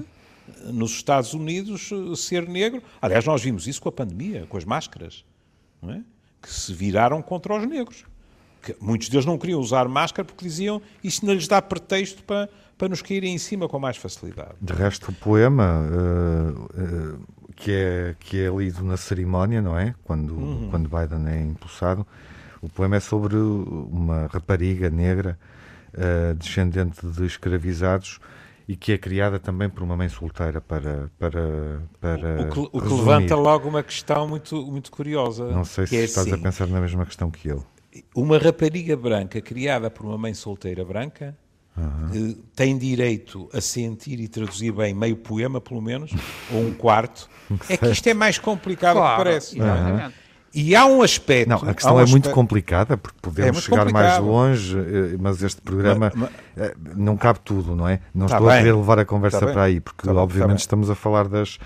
nos 0.65 0.91
Estados 0.91 1.33
Unidos 1.33 1.89
ser 2.15 2.47
negro. 2.47 2.81
Aliás, 3.01 3.25
nós 3.25 3.41
vimos 3.43 3.67
isso 3.67 3.81
com 3.81 3.89
a 3.89 3.91
pandemia, 3.91 4.45
com 4.47 4.57
as 4.57 4.65
máscaras, 4.65 5.25
é? 5.83 5.99
que 6.41 6.51
se 6.51 6.73
viraram 6.73 7.21
contra 7.21 7.55
os 7.55 7.67
negros. 7.67 8.05
Que 8.61 8.75
muitos 8.79 9.09
deles 9.09 9.25
não 9.25 9.37
queriam 9.37 9.59
usar 9.59 9.87
máscara 9.87 10.25
porque 10.25 10.43
diziam 10.45 10.81
isso 11.03 11.25
não 11.25 11.33
lhes 11.33 11.47
dá 11.47 11.61
pretexto 11.61 12.23
para, 12.23 12.49
para 12.77 12.89
nos 12.89 13.01
caírem 13.01 13.33
em 13.33 13.37
cima 13.37 13.67
com 13.67 13.79
mais 13.79 13.97
facilidade. 13.97 14.53
De 14.61 14.73
resto, 14.73 15.11
o 15.11 15.13
poema 15.13 15.85
eh, 15.91 16.81
eh, 16.81 17.15
que, 17.55 17.71
é, 17.71 18.15
que 18.19 18.39
é 18.41 18.49
lido 18.49 18.83
na 18.83 18.97
cerimónia, 18.97 19.61
não 19.61 19.77
é? 19.77 19.93
Quando, 20.03 20.33
Uhum. 20.35 20.69
quando 20.69 20.89
Biden 20.89 21.27
é 21.31 21.41
impulsado, 21.41 22.05
o 22.61 22.67
poema 22.69 22.95
é 22.97 22.99
sobre 22.99 23.35
uma 23.35 24.27
rapariga 24.27 24.89
negra 24.89 25.37
eh, 25.97 26.33
descendente 26.35 27.05
de 27.05 27.25
escravizados 27.25 28.19
e 28.67 28.75
que 28.75 28.91
é 28.91 28.97
criada 28.97 29.39
também 29.39 29.69
por 29.69 29.81
uma 29.81 29.95
mãe 29.95 30.09
solteira 30.09 30.59
para, 30.59 31.09
para, 31.17 31.81
para 31.99 32.41
O 32.41 32.51
que, 32.51 32.59
o 32.59 32.81
que 32.81 32.93
levanta 32.93 33.35
logo 33.35 33.69
uma 33.69 33.81
questão 33.81 34.27
muito, 34.27 34.65
muito 34.65 34.91
curiosa. 34.91 35.45
Não 35.51 35.63
sei 35.63 35.87
se 35.87 35.95
é 35.95 36.03
estás 36.03 36.27
a 36.27 36.35
assim, 36.35 36.43
pensar 36.43 36.67
na 36.67 36.81
mesma 36.81 37.05
questão 37.05 37.31
que 37.31 37.47
eu. 37.47 37.65
Uma 38.13 38.37
rapariga 38.37 38.95
branca 38.95 39.41
criada 39.41 39.89
por 39.89 40.05
uma 40.05 40.17
mãe 40.17 40.33
solteira 40.33 40.83
branca 40.83 41.35
eh, 41.77 42.35
tem 42.55 42.77
direito 42.77 43.49
a 43.53 43.61
sentir 43.61 44.19
e 44.19 44.27
traduzir 44.27 44.71
bem 44.71 44.93
meio 44.93 45.15
poema, 45.15 45.61
pelo 45.61 45.81
menos, 45.81 46.11
ou 46.51 46.61
um 46.61 46.73
quarto. 46.73 47.29
É 47.69 47.77
que 47.77 47.87
isto 47.87 48.05
é 48.07 48.13
mais 48.13 48.37
complicado 48.37 48.95
do 48.95 48.99
que 48.99 49.05
Claro, 49.05 49.23
parece. 49.23 49.57
exatamente. 49.57 50.15
E 50.59 50.75
há 50.75 50.85
um 50.87 51.01
aspecto. 51.03 51.49
Não, 51.49 51.57
a 51.69 51.73
questão 51.73 51.95
um 51.95 51.99
é 51.99 52.01
muito 52.05 52.15
aspecto- 52.25 52.33
complicada, 52.33 52.97
porque 52.97 53.17
podemos 53.21 53.49
É 53.49 53.51
muito 53.51 53.63
chegar 53.65 53.91
mais 53.91 54.17
complicado. 54.17 54.25
longe, 54.25 54.77
eh, 54.77 55.15
mas 55.19 55.43
este 55.43 55.61
programa 55.61 56.11
Ma- 56.15 56.21
ma- 56.23 56.29
eh, 56.57 56.75
não 56.95 57.15
cabe 57.15 57.39
tudo, 57.43 57.75
não 57.75 57.87
é? 57.87 57.99
Não 58.13 58.25
Tá 58.25 58.35
estou 58.37 58.49
a 58.49 58.53
bem. 58.53 58.61
querer 58.63 58.75
levar 58.75 58.97
a 58.99 59.05
conversa 59.05 59.39
Tá 59.39 59.45
bem. 59.45 59.53
para 59.53 59.63
aí, 59.63 59.79
porque 59.79 60.01
Tá 60.01 60.07
bem, 60.07 60.15
tá 60.15 60.21
obviamente 60.21 60.49
bem. 60.57 60.61
estamos 60.61 60.89
a 60.89 60.95
falar 60.95 61.27
das, 61.27 61.59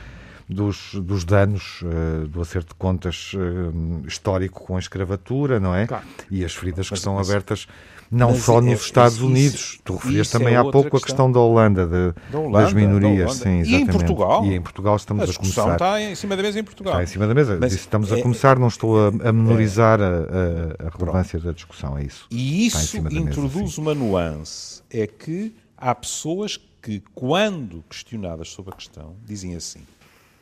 dos, 0.50 0.96
dos 0.96 1.24
danos 1.24 1.82
eh, 1.86 2.28
do 2.28 2.42
acerto 2.42 2.70
de 2.70 2.76
contas 2.76 3.32
eh, 3.36 4.08
histórico 4.08 4.62
com 4.66 4.76
a 4.76 4.80
escravatura, 4.80 5.58
não 5.60 5.74
é? 5.74 5.88
Claro. 5.88 6.04
E 6.30 6.44
as 6.44 6.54
feridas 6.54 6.88
que 6.88 6.92
Mas- 6.92 7.00
estão 7.00 7.16
mas- 7.16 7.30
abridas 7.30 7.68
não 8.12 8.36
só 8.36 8.58
é- 8.58 8.62
nos 8.62 8.82
Estados 8.82 9.16
isso- 9.16 9.26
Unidos. 9.26 9.80
Tu 9.84 9.94
referias 9.96 10.28
isso 10.28 10.36
é 10.36 10.40
também 10.40 10.56
há 10.56 10.60
outra 10.64 10.72
pouco 10.74 10.88
a 10.98 11.00
questão. 11.00 11.08
questão 11.08 11.32
da 11.32 11.40
Holanda, 11.40 11.86
de- 11.88 12.32
Da 12.32 12.40
Holanda, 12.40 12.62
das 12.66 12.74
minorias. 12.74 13.38
da 13.40 13.46
Holanda. 13.50 13.66
Sim, 13.66 13.72
E 13.72 13.76
em. 13.76 13.86
Portugal? 13.88 14.46
E 14.46 14.54
em 14.54 14.62
Portugal 14.62 14.96
estamos 14.98 15.22
A 15.22 15.24
a 15.24 15.28
discussão 15.28 15.64
começar. 15.66 15.86
está 15.86 16.02
em 16.02 16.16
cima 16.16 16.36
da 16.36 16.44
mesa 16.44 16.60
em 16.60 16.64
Portugal. 16.64 16.94
Está 16.94 17.04
em 17.04 17.08
cima 17.08 17.28
da 17.28 17.34
mesa. 17.34 17.58
Mas 17.60 17.74
estamos 17.74 18.12
é- 18.12 18.20
a 18.20 18.22
começar, 18.22 18.60
não 18.60 18.68
estou 18.68 19.00
a, 19.00 19.08
a 19.08 19.32
menorizar 19.32 20.02
a, 20.02 20.06
a- 20.06 20.88
a 20.88 20.98
relevância 20.98 21.40
da 21.40 21.52
discussão, 21.54 21.98
é 21.98 22.04
isso. 22.04 22.28
E 22.30 22.68
isso 22.68 23.02
mesa, 23.02 23.16
introduz 23.18 23.74
sim. 23.76 23.82
uma 23.82 23.96
nuance. 23.96 24.82
É 24.90 25.08
que 25.08 25.56
há 25.78 25.96
pessoas 25.96 26.60
que, 26.82 27.02
quando 27.16 27.84
questionadas 27.90 28.50
sobre 28.50 28.74
a 28.74 28.76
questão, 28.76 29.16
dizem 29.26 29.56
assim, 29.56 29.82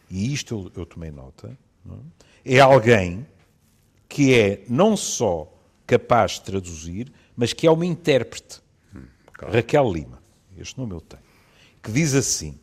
e 0.10 0.34
isto 0.34 0.72
eu, 0.76 0.82
eu 0.82 0.86
tomei 0.86 1.12
nota, 1.12 1.52
é? 2.46 2.56
é 2.56 2.60
alguém 2.60 3.26
que 4.08 4.34
é 4.34 4.64
não 4.68 4.98
só 4.98 5.48
capaz 5.86 6.32
de 6.34 6.42
traduzir, 6.42 7.12
mas 7.40 7.54
que 7.54 7.66
é 7.66 7.72
uma 7.72 7.86
intérprete. 7.86 8.60
Raquel 9.42 9.90
Lima, 9.90 10.22
este 10.58 10.78
nome 10.78 10.94
eu 10.94 11.00
tenho, 11.00 11.24
que 11.82 11.90
diz 11.90 12.14
assim: 12.14 12.60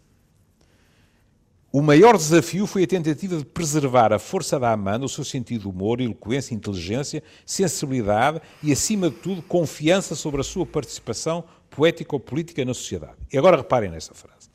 o 1.73 1.81
maior 1.81 2.15
desafio 2.19 2.67
foi 2.67 2.85
a 2.85 2.87
tentativa 2.87 3.39
de 3.39 3.45
preservar 3.47 4.13
a 4.13 4.19
força 4.19 4.61
da 4.61 4.71
Amanda, 4.71 5.07
o 5.07 5.09
seu 5.09 5.25
sentido 5.25 5.63
de 5.63 5.69
humor, 5.69 5.99
eloquência, 5.99 6.55
inteligência, 6.55 7.23
sensibilidade 7.47 8.43
e, 8.63 8.71
acima 8.71 9.09
de 9.09 9.17
tudo, 9.17 9.41
confiança 9.41 10.15
sobre 10.15 10.43
a 10.43 10.45
sua 10.45 10.67
participação 10.67 11.43
poética 11.71 12.15
ou 12.15 12.21
política 12.21 12.63
na 12.63 12.75
sociedade. 12.75 13.17
E 13.33 13.39
agora 13.39 13.57
reparem 13.57 13.91
nessa 13.91 14.13
frase. 14.13 14.51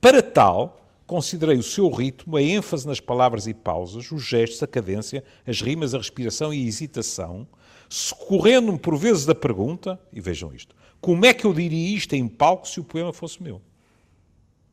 Para 0.00 0.22
tal, 0.22 0.80
considerei 1.06 1.58
o 1.58 1.62
seu 1.62 1.90
ritmo, 1.90 2.38
a 2.38 2.42
ênfase 2.42 2.86
nas 2.86 2.98
palavras 2.98 3.46
e 3.46 3.52
pausas, 3.52 4.10
os 4.10 4.22
gestos, 4.22 4.62
a 4.62 4.66
cadência, 4.66 5.22
as 5.46 5.60
rimas, 5.60 5.94
a 5.94 5.98
respiração 5.98 6.54
e 6.54 6.64
a 6.64 6.66
hesitação, 6.66 7.46
socorrendo-me 7.88 8.78
por 8.78 8.96
vezes 8.96 9.24
da 9.24 9.34
pergunta, 9.34 10.00
e 10.12 10.20
vejam 10.20 10.54
isto, 10.54 10.74
como 11.00 11.24
é 11.24 11.32
que 11.32 11.44
eu 11.44 11.54
diria 11.54 11.96
isto 11.96 12.14
em 12.14 12.26
palco 12.26 12.66
se 12.66 12.80
o 12.80 12.84
poema 12.84 13.12
fosse 13.12 13.42
meu? 13.42 13.60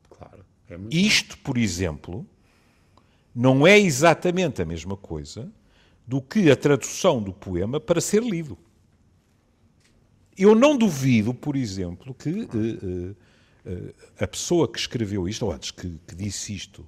Claro. 0.10 0.46
É 0.70 0.78
Isto, 0.90 1.38
por 1.40 1.58
exemplo, 1.58 2.26
não 3.36 3.66
é 3.66 3.80
exatamente 3.80 4.62
a 4.62 4.66
mesma 4.66 4.96
coisa 4.96 5.52
do 6.06 6.22
que 6.22 6.52
a 6.52 6.56
tradução 6.56 7.22
do 7.22 7.34
poema 7.34 7.80
para 7.80 8.02
ser 8.02 8.22
lido. 8.22 8.58
Eu 10.38 10.56
não 10.56 10.78
duvido, 10.78 11.34
por 11.34 11.56
exemplo, 11.56 12.14
que 12.14 12.30
eh, 12.30 12.46
eh, 12.46 13.16
eh, 13.66 13.94
a 14.24 14.28
pessoa 14.28 14.68
que 14.68 14.80
escreveu 14.80 15.28
isto, 15.30 15.46
ou 15.46 15.52
antes 15.52 15.72
que, 15.72 16.00
que 16.08 16.16
disse 16.16 16.54
isto 16.54 16.86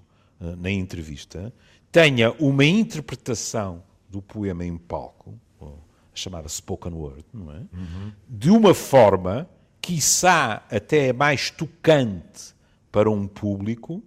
na 0.57 0.69
entrevista, 0.69 1.53
tenha 1.89 2.33
uma 2.33 2.65
interpretação 2.65 3.81
do 4.09 4.21
poema 4.21 4.65
em 4.65 4.77
palco, 4.77 5.39
a 6.15 6.17
chamada 6.17 6.47
spoken 6.47 6.93
word, 6.93 7.25
não 7.33 7.51
é? 7.51 7.61
De 8.27 8.49
uma 8.49 8.73
forma, 8.73 9.47
quiçá 9.81 10.65
até 10.71 11.11
mais 11.11 11.51
tocante 11.51 12.55
para 12.91 13.11
um 13.11 13.27
público, 13.27 14.01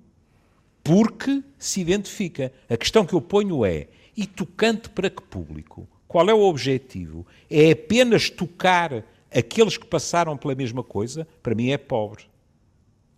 porque 0.83 1.45
se 1.59 1.81
identifica. 1.81 2.51
A 2.69 2.77
questão 2.77 3.05
que 3.05 3.13
eu 3.13 3.21
ponho 3.21 3.65
é: 3.65 3.89
e 4.17 4.27
tocante 4.27 4.89
para 4.89 5.11
que 5.11 5.23
público? 5.23 5.87
Qual 6.09 6.29
é 6.29 6.35
o 6.35 6.41
objetivo? 6.41 7.27
É 7.51 7.73
apenas 7.73 8.31
tocar 8.31 9.05
aqueles 9.31 9.77
que 9.77 9.87
passaram 9.87 10.37
pela 10.39 10.55
mesma 10.55 10.83
coisa? 10.83 11.29
Para 11.43 11.55
mim 11.55 11.71
é 11.71 11.77
pobre. 11.77 12.25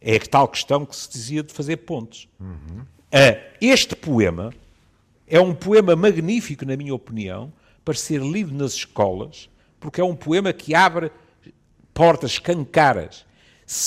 É 0.00 0.16
a 0.16 0.20
tal 0.20 0.48
questão 0.48 0.84
que 0.84 0.96
se 0.96 1.08
dizia 1.08 1.42
de 1.44 1.52
fazer 1.52 1.76
pontes. 1.76 2.28
Ah, 3.12 3.38
este 3.60 3.94
poema 3.94 4.52
é 5.28 5.40
um 5.40 5.54
poema 5.54 5.94
magnífico, 5.94 6.64
na 6.64 6.76
minha 6.76 6.94
opinião, 6.94 7.52
para 7.84 7.94
ser 7.94 8.20
lido 8.20 8.52
nas 8.52 8.74
escolas, 8.74 9.48
porque 9.78 10.00
é 10.00 10.04
um 10.04 10.14
poema 10.14 10.52
que 10.52 10.74
abre 10.74 11.10
portas 11.94 12.38
cancaras. 12.38 13.26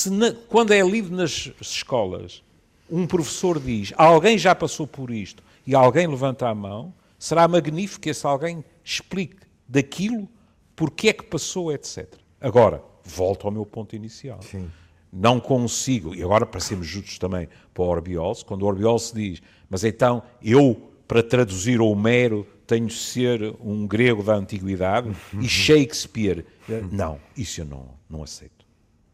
Na, 0.08 0.32
quando 0.48 0.72
é 0.72 0.82
lido 0.82 1.16
nas 1.16 1.52
escolas, 1.62 2.44
um 2.90 3.06
professor 3.06 3.60
diz 3.60 3.92
alguém 3.98 4.38
já 4.38 4.56
passou 4.56 4.88
por 4.88 5.12
isto 5.12 5.44
e 5.66 5.76
alguém 5.76 6.08
levanta 6.08 6.48
a 6.48 6.56
mão, 6.56 6.94
será 7.18 7.48
magnífico 7.48 8.02
que 8.02 8.10
esse 8.10 8.26
alguém 8.26 8.64
explique 8.84 9.38
daquilo, 9.68 10.28
porque 10.76 11.10
é 11.10 11.14
que 11.14 11.24
passou, 11.24 11.72
etc. 11.72 12.08
Agora, 12.40 12.84
volto 13.04 13.48
ao 13.48 13.52
meu 13.52 13.66
ponto 13.66 13.96
inicial. 13.96 14.42
Sim. 14.42 14.70
Não 15.12 15.40
consigo, 15.40 16.16
e 16.16 16.24
agora 16.24 16.46
para 16.46 16.60
sermos 16.60 16.88
justos 16.88 17.18
também 17.20 17.48
para 17.74 17.84
o 17.84 17.88
Orbiol, 17.88 18.36
quando 18.46 18.64
o 18.64 18.66
Orbiol 18.66 18.98
se 18.98 19.14
diz, 19.14 19.42
mas 19.70 19.84
então 19.84 20.24
eu, 20.42 20.92
para 21.08 21.22
traduzir 21.22 21.80
Homero, 21.80 22.48
tenho 22.66 22.88
de 22.88 22.94
ser 22.94 23.56
um 23.60 23.86
grego 23.86 24.24
da 24.24 24.36
antiguidade 24.36 25.12
e 25.40 25.48
Shakespeare. 25.48 26.46
Não, 26.92 27.20
isso 27.36 27.62
eu 27.62 27.66
não, 27.66 27.90
não 28.10 28.24
aceito. 28.24 28.66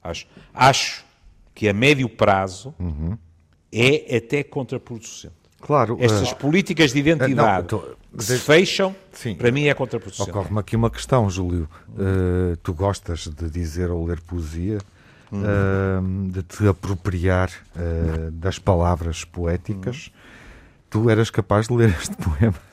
Acho, 0.04 0.28
acho 0.54 1.06
que 1.54 1.68
a 1.68 1.74
médio 1.74 2.08
prazo 2.08 2.74
é 3.72 4.18
até 4.18 4.44
contraproducente. 4.44 5.34
Claro. 5.62 5.98
Estas 6.00 6.32
eh, 6.32 6.36
políticas 6.36 6.94
de 6.94 7.00
identidade 7.00 7.36
não, 7.36 7.64
tô- 7.64 7.98
que 8.18 8.24
se 8.24 8.38
fecham, 8.38 8.96
Sim. 9.12 9.36
para 9.36 9.52
mim 9.52 9.66
é 9.66 9.74
contraproducente. 9.74 10.30
Ocorre-me 10.30 10.60
aqui 10.60 10.76
uma 10.76 10.90
questão, 10.90 11.30
Júlio. 11.30 11.70
Uh, 11.90 12.56
tu 12.64 12.74
gostas 12.74 13.28
de 13.28 13.50
dizer 13.50 13.92
ou 13.92 14.06
ler 14.06 14.22
poesia, 14.22 14.78
uh, 15.34 16.30
de 16.32 16.44
te 16.44 16.66
apropriar 16.66 17.52
uh, 17.76 18.32
das 18.32 18.58
palavras 18.58 19.26
poéticas. 19.26 20.12
Tu 20.90 21.10
eras 21.10 21.30
capaz 21.30 21.68
de 21.68 21.74
ler 21.76 21.90
este 21.90 22.16
poema 22.24 22.69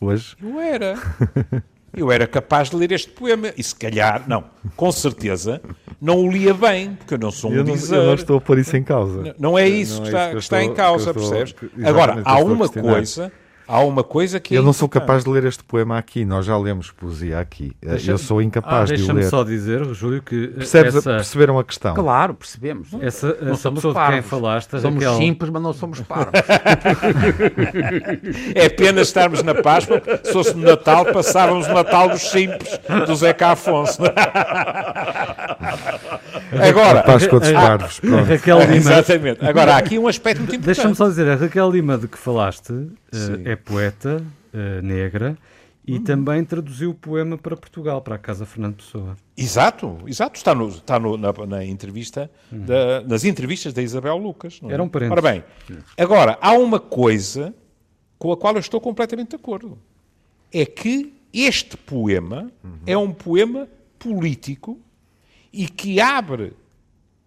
hoje? 0.00 0.36
Eu 0.42 0.60
era. 0.60 0.94
Eu 1.96 2.12
era 2.12 2.26
capaz 2.26 2.68
de 2.68 2.76
ler 2.76 2.92
este 2.92 3.08
poema. 3.10 3.50
E 3.56 3.62
se 3.62 3.74
calhar, 3.74 4.22
não, 4.28 4.44
com 4.76 4.92
certeza, 4.92 5.60
não 6.00 6.18
o 6.18 6.30
lia 6.30 6.52
bem, 6.52 6.94
porque 6.94 7.14
eu 7.14 7.18
não 7.18 7.30
sou 7.30 7.50
um 7.50 7.54
eu, 7.54 7.64
não, 7.64 7.72
dizer. 7.74 7.96
eu 7.96 8.04
não 8.04 8.14
estou 8.14 8.36
a 8.36 8.40
pôr 8.42 8.58
isso 8.58 8.76
em 8.76 8.82
causa. 8.84 9.34
Não 9.38 9.58
é 9.58 9.66
isso 9.66 10.02
Não 10.02 10.02
que 10.02 10.08
é 10.08 10.10
está, 10.10 10.20
isso 10.20 10.28
que 10.28 10.32
que 10.36 10.38
está 10.38 10.58
em 10.62 10.70
estou- 10.70 10.76
causa, 10.76 11.14
que 11.14 11.18
estou- 11.18 11.38
percebes? 11.38 11.72
Agora, 11.88 12.22
há 12.26 12.34
estou 12.40 12.52
uma 12.52 12.68
coisa, 12.68 13.32
há 13.68 13.80
uma 13.80 14.02
coisa 14.02 14.40
que 14.40 14.54
é 14.54 14.58
Eu 14.58 14.62
não 14.62 14.72
sou 14.72 14.88
capaz 14.88 15.22
de 15.24 15.30
ler 15.30 15.44
este 15.44 15.62
poema 15.62 15.98
aqui. 15.98 16.24
Nós 16.24 16.46
já 16.46 16.56
lemos 16.56 16.90
poesia 16.90 17.38
aqui. 17.38 17.72
Deixa- 17.82 18.10
eu 18.12 18.18
sou 18.18 18.38
Ah, 18.38 18.42
incapaz 18.44 18.88
de 18.88 18.94
o 18.94 18.96
Deixa-me 18.98 19.20
ler. 19.20 19.28
só 19.28 19.44
dizer, 19.44 19.84
Júlio, 19.94 20.22
que 20.22 20.44
eh, 20.44 20.58
Percebes, 20.58 20.94
essa, 20.96 21.10
Perceberam 21.16 21.58
a 21.58 21.64
questão? 21.64 21.94
Claro, 21.94 22.34
percebemos. 22.34 22.88
essa, 23.00 23.36
Não 23.40 23.52
essa 23.52 23.62
somos 23.62 23.78
pessoa 23.82 23.94
de 23.94 24.00
quem 24.00 24.08
parvos. 24.22 24.30
falaste, 24.30 24.80
Somos 24.80 25.04
Raquel, 25.04 25.16
simples, 25.18 25.50
mas 25.50 25.62
não 25.62 25.72
somos 25.72 26.00
parvos. 26.00 26.32
É 28.54 28.68
pena 28.68 29.00
estarmos 29.02 29.42
na 29.42 29.54
Páscoa, 29.54 30.00
se 30.24 30.32
fosse 30.32 30.54
no 30.56 30.62
Natal, 30.66 31.04
passávamos 31.06 31.66
o 31.66 31.72
Natal 31.74 32.08
dos 32.08 32.22
simples, 32.30 32.80
do 33.06 33.14
Zeca 33.16 33.48
Afonso. 33.48 34.02
Agora, 36.60 37.00
A 37.00 37.02
Páscoa 37.02 37.40
dos 37.40 37.52
Parvos. 37.52 38.00
Pronto. 38.00 38.24
Raquel 38.24 38.58
Lima, 38.60 38.74
exatamente. 38.76 39.44
Agora, 39.44 39.74
há 39.74 39.78
aqui 39.78 39.98
um 39.98 40.06
aspecto 40.08 40.38
muito 40.38 40.54
importante. 40.54 40.74
deixa-me 40.76 40.94
só 40.94 41.08
dizer, 41.08 41.28
a 41.28 41.36
Raquel 41.36 41.70
Lima 41.70 41.98
de 41.98 42.08
que 42.08 42.18
falaste 42.18 42.72
eh, 43.12 43.16
Sim. 43.16 43.42
é 43.44 43.56
poeta 43.64 44.24
eh, 44.52 44.80
negra 44.82 45.36
e 45.86 45.98
também 45.98 46.44
traduziu 46.44 46.90
o 46.90 46.94
poema 46.94 47.38
para 47.38 47.56
Portugal, 47.56 48.02
para 48.02 48.16
a 48.16 48.18
Casa 48.18 48.44
Fernando 48.44 48.76
Pessoa. 48.76 49.16
Exato, 49.34 49.98
exato. 50.06 50.36
Está, 50.36 50.54
no, 50.54 50.68
está 50.68 50.98
no- 51.00 51.16
na, 51.16 51.32
na 51.46 51.64
entrevista, 51.64 52.30
da- 52.52 53.00
nas 53.02 53.24
entrevistas 53.24 53.72
da 53.72 53.80
Isabel 53.80 54.16
Lucas. 54.18 54.60
não 54.60 54.68
é? 54.70 54.74
Era 54.74 54.82
um 54.82 54.88
parente. 54.88 55.12
Ora 55.12 55.22
bem, 55.22 55.42
agora, 55.96 56.36
há 56.42 56.52
uma 56.52 56.78
coisa 56.78 57.54
com 58.18 58.30
a 58.32 58.36
qual 58.36 58.52
eu 58.54 58.60
estou 58.60 58.80
completamente 58.82 59.30
de 59.30 59.36
acordo. 59.36 59.78
É 60.52 60.66
que 60.66 61.14
este 61.32 61.76
poema 61.76 62.50
é 62.84 62.96
um 62.98 63.10
poema 63.12 63.66
político 63.98 64.78
e 65.52 65.66
que 65.68 66.00
abre 66.00 66.52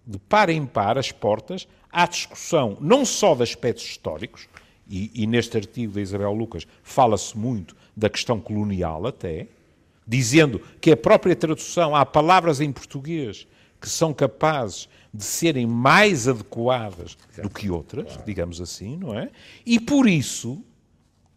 de 0.06 0.20
par 0.20 0.50
em 0.50 0.66
par 0.68 0.98
as 1.00 1.12
portas 1.12 1.68
à 1.92 2.06
discussão 2.06 2.78
não 2.80 3.06
só 3.06 3.34
de 3.36 3.44
aspectos 3.44 3.86
históricos, 3.86 4.48
e, 4.90 5.12
e 5.14 5.28
neste 5.28 5.58
artigo 5.58 5.94
da 5.94 6.02
Isabel 6.02 6.34
Lucas 6.34 6.68
fala-se 6.84 7.38
muito 7.38 7.76
da 7.96 8.10
questão 8.10 8.40
colonial 8.40 9.06
até, 9.08 9.48
dizendo 10.08 10.62
que 10.80 10.92
a 10.92 10.98
própria 10.98 11.36
tradução, 11.36 11.96
há 11.96 12.06
palavras 12.06 12.60
em 12.60 12.72
português 12.72 13.48
que 13.80 13.90
são 13.90 14.14
capazes 14.14 14.88
de 15.14 15.24
serem 15.24 15.66
mais 15.66 16.28
adequadas 16.28 17.18
do 17.42 17.50
que 17.50 17.70
outras, 17.70 18.20
digamos 18.26 18.62
assim, 18.62 18.98
não 18.98 19.18
é? 19.18 19.30
E 19.66 19.80
por 19.80 20.08
isso 20.08 20.64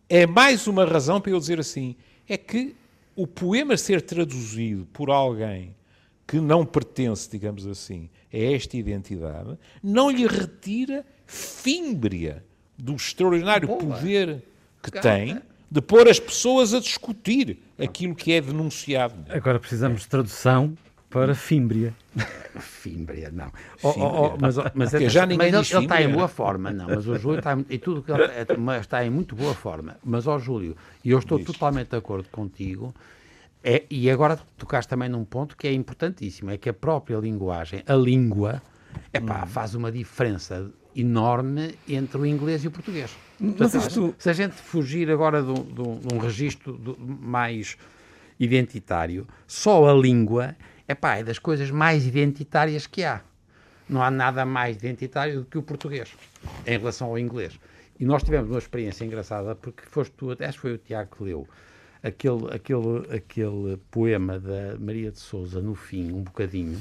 é 0.09 0.27
mais 0.27 0.67
uma 0.67 0.85
razão 0.85 1.21
para 1.21 1.33
eu 1.33 1.39
dizer 1.39 1.59
assim, 1.59 1.97
é 2.29 2.37
que 2.37 2.75
o 3.17 3.27
poema 3.27 3.77
ser 3.77 4.03
traduzido 4.03 4.87
por 4.93 5.11
alguém 5.11 5.75
que 6.27 6.41
não 6.41 6.65
pertence, 6.65 7.31
digamos 7.31 7.67
assim, 7.67 8.09
a 8.33 8.37
esta 8.37 8.77
identidade, 8.77 9.59
não 9.83 10.11
lhe 10.11 10.27
retira 10.27 11.05
fímbria 11.27 12.45
do 12.77 12.95
extraordinário 12.95 13.69
poder 13.69 14.43
que 14.83 14.91
tem 14.91 15.41
de 15.71 15.81
pôr 15.81 16.09
as 16.09 16.21
pessoas 16.21 16.73
a 16.73 16.81
discutir 16.81 17.59
aquilo 17.79 18.15
que 18.15 18.33
é 18.33 18.41
denunciado. 18.41 19.15
Agora 19.29 19.59
precisamos 19.59 20.03
de 20.03 20.09
tradução 20.09 20.77
para 21.11 21.35
Fímbria. 21.35 21.95
Fímbria, 22.61 23.31
não. 23.33 23.51
Oh, 23.83 23.89
oh, 23.89 24.27
oh, 24.35 24.37
mas, 24.41 24.59
oh, 24.59 24.63
mas, 24.75 24.91
Porque 24.91 25.09
já 25.09 25.27
ninguém 25.27 25.51
mas 25.51 25.55
ele, 25.55 25.63
diz 25.63 25.73
ele 25.73 25.85
está 25.85 26.03
em 26.03 26.13
boa 26.13 26.29
forma, 26.29 26.73
não. 26.73 26.87
Mas 26.87 27.07
o 27.07 27.17
Júlio 27.17 27.39
está, 27.39 27.59
e 27.69 27.79
tudo 27.79 28.03
que 28.03 28.13
ele 28.13 28.23
é- 28.23 28.57
mas 28.57 28.83
está 28.83 29.05
em 29.05 29.11
muito 29.11 29.35
boa 29.35 29.55
forma. 29.55 29.97
Mas, 30.05 30.27
ó 30.27 30.39
Júlio, 30.39 30.77
e 31.05 31.11
eu 31.11 31.19
estou 31.19 31.39
totalmente 31.39 31.91
de 31.91 31.97
acordo 31.97 32.29
contigo, 32.31 32.95
é, 33.63 33.85
e 33.91 34.11
agora 34.11 34.39
tocaste 34.59 34.89
também 34.89 35.09
num 35.09 35.25
ponto 35.25 35.57
que 35.57 35.67
é 35.67 35.73
importantíssimo, 35.73 36.51
é 36.51 36.59
que 36.59 36.69
a 36.69 36.75
própria 36.75 37.17
linguagem, 37.17 37.83
a 37.87 37.95
língua, 37.95 38.63
epá, 39.13 39.47
faz 39.47 39.75
uma 39.75 39.91
diferença 39.91 40.71
enorme 40.97 41.75
entre 41.89 42.19
o 42.19 42.27
inglês 42.27 42.65
e 42.65 42.69
o 42.69 42.71
português. 42.71 43.11
Portanto, 43.39 43.71
isto- 43.79 44.15
Se 44.19 44.31
a 44.31 44.33
gente 44.33 44.55
fugir 44.55 45.11
agora 45.11 45.43
de 45.43 45.51
um, 45.51 46.19
registro 46.19 46.73
do- 46.75 46.97
mais 46.99 47.77
identitário, 48.39 49.27
só 49.47 49.89
a 49.89 49.95
língua 49.95 50.57
epá, 50.89 51.17
é 51.17 51.25
das 51.25 51.39
coisas 51.39 51.71
mais 51.71 52.07
identitárias 52.07 52.87
que 52.87 53.03
há. 53.05 53.23
Não 53.89 54.03
há 54.03 54.11
nada 54.11 54.45
mais 54.45 54.77
identitário 54.77 55.41
do 55.41 55.45
que 55.47 55.59
o 55.59 55.63
português 55.63 56.11
em 56.67 56.79
relação 56.79 57.09
ao 57.09 57.19
inglês. 57.19 57.59
E 57.99 58.05
nós 58.05 58.23
tivemos 58.23 58.51
uma 58.51 58.59
experiência 58.59 59.05
engraçada 59.05 59.55
porque 59.55 59.83
foste 59.87 60.13
tu, 60.17 60.31
acho 60.33 60.39
que 60.53 60.59
foi 60.59 60.73
o 60.75 60.79
Tiago 60.79 61.17
que 61.17 61.23
leu 61.25 61.47
aquele, 62.03 62.49
aquele, 62.55 63.15
aquele 63.17 63.77
poema 63.91 64.39
da 64.39 64.77
Maria 64.79 65.11
de 65.11 65.19
Souza 65.19 65.61
no 65.61 65.75
fim, 65.75 66.13
um 66.13 66.23
bocadinho, 66.23 66.79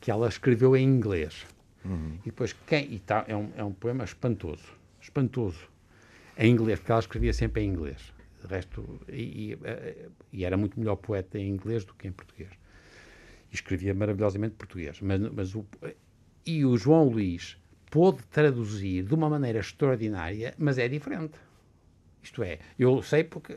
que 0.00 0.10
ela 0.10 0.28
escreveu 0.28 0.76
em 0.76 0.84
inglês. 0.84 1.44
E 1.84 2.26
depois 2.26 2.52
quem. 2.52 2.92
E 2.92 2.98
tá, 2.98 3.24
é, 3.26 3.36
um, 3.36 3.50
é 3.56 3.64
um 3.64 3.72
poema 3.72 4.04
espantoso. 4.04 4.64
Espantoso. 5.00 5.68
Em 6.38 6.50
inglês, 6.50 6.78
porque 6.78 6.92
ela 6.92 7.00
escrevia 7.00 7.32
sempre 7.32 7.62
em 7.62 7.68
inglês. 7.68 8.12
De 8.40 8.48
resto, 8.48 9.00
e, 9.08 9.52
e, 9.52 9.58
eh, 9.62 10.08
e 10.32 10.44
era 10.44 10.56
muito 10.56 10.78
melhor 10.78 10.96
poeta 10.96 11.38
em 11.38 11.48
inglês 11.48 11.84
do 11.84 11.94
que 11.94 12.08
em 12.08 12.12
português. 12.12 12.50
E 13.50 13.54
escrevia 13.54 13.94
maravilhosamente 13.94 14.54
português. 14.54 15.00
Mas, 15.00 15.20
mas 15.20 15.54
o, 15.54 15.64
e 16.44 16.64
o 16.64 16.76
João 16.76 17.08
Luís 17.08 17.56
pôde 17.90 18.22
traduzir 18.30 19.04
de 19.04 19.14
uma 19.14 19.28
maneira 19.28 19.60
extraordinária, 19.60 20.54
mas 20.58 20.78
é 20.78 20.88
diferente. 20.88 21.34
Isto 22.22 22.42
é, 22.42 22.58
eu 22.78 23.02
sei 23.02 23.22
porque 23.24 23.56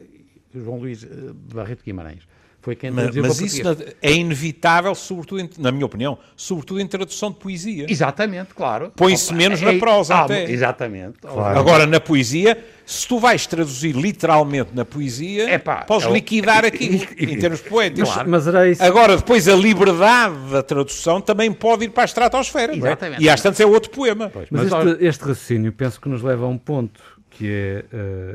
João 0.53 0.79
Luís 0.79 1.03
eh, 1.03 1.07
Barreto 1.53 1.83
Guimarães 1.83 2.27
foi 2.65 2.75
quem 2.75 2.89
Mas, 2.89 3.15
mas 3.15 3.39
isso 3.39 3.63
na- 3.63 3.75
é 4.01 4.11
inevitável, 4.11 4.95
sobretudo, 4.95 5.39
em- 5.39 5.49
na 5.59 5.71
minha 5.71 5.85
opinião, 5.85 6.17
sobretudo 6.35 6.79
em 6.79 6.87
tradução 6.87 7.29
de 7.29 7.37
poesia. 7.37 7.85
Exatamente, 7.87 8.55
claro. 8.55 8.91
Põe-se 8.95 9.31
menos 9.35 9.61
na 9.61 9.73
prosa 9.75 10.15
ah, 10.15 10.23
até. 10.23 10.49
Exatamente. 10.51 11.19
Claro. 11.21 11.59
Agora, 11.59 11.85
na 11.85 11.99
poesia, 11.99 12.57
se 12.83 13.07
tu 13.07 13.19
vais 13.19 13.45
traduzir 13.45 13.95
literalmente 13.95 14.71
na 14.73 14.83
poesia, 14.83 15.53
Epá, 15.53 15.83
podes 15.85 16.07
é 16.07 16.09
o- 16.09 16.13
liquidar 16.13 16.65
aquilo 16.65 17.05
em 17.19 17.37
termos 17.37 17.61
poéticos. 17.61 18.11
Claro. 18.11 18.29
Mas 18.31 18.47
era 18.47 18.67
isso. 18.67 18.83
Agora, 18.83 19.15
depois, 19.15 19.47
a 19.47 19.53
liberdade 19.55 20.35
da 20.51 20.63
tradução 20.63 21.21
também 21.21 21.53
pode 21.53 21.85
ir 21.85 21.89
para 21.89 22.01
a 22.01 22.05
estratosfera. 22.05 22.75
não 22.75 22.83
é? 22.87 22.89
Exatamente. 22.89 23.23
E 23.23 23.29
às 23.29 23.41
tantas 23.43 23.59
é 23.59 23.65
outro 23.67 23.91
poema. 23.91 24.31
Pois, 24.33 24.47
Mas, 24.49 24.71
mas, 24.71 24.87
este, 24.87 25.05
este 25.05 25.21
raciocínio 25.21 25.71
penso 25.71 26.01
que 26.01 26.09
nos 26.09 26.23
leva 26.23 26.45
a 26.45 26.47
um 26.47 26.57
ponto 26.57 26.99
que 27.29 27.47
é, 27.47 27.85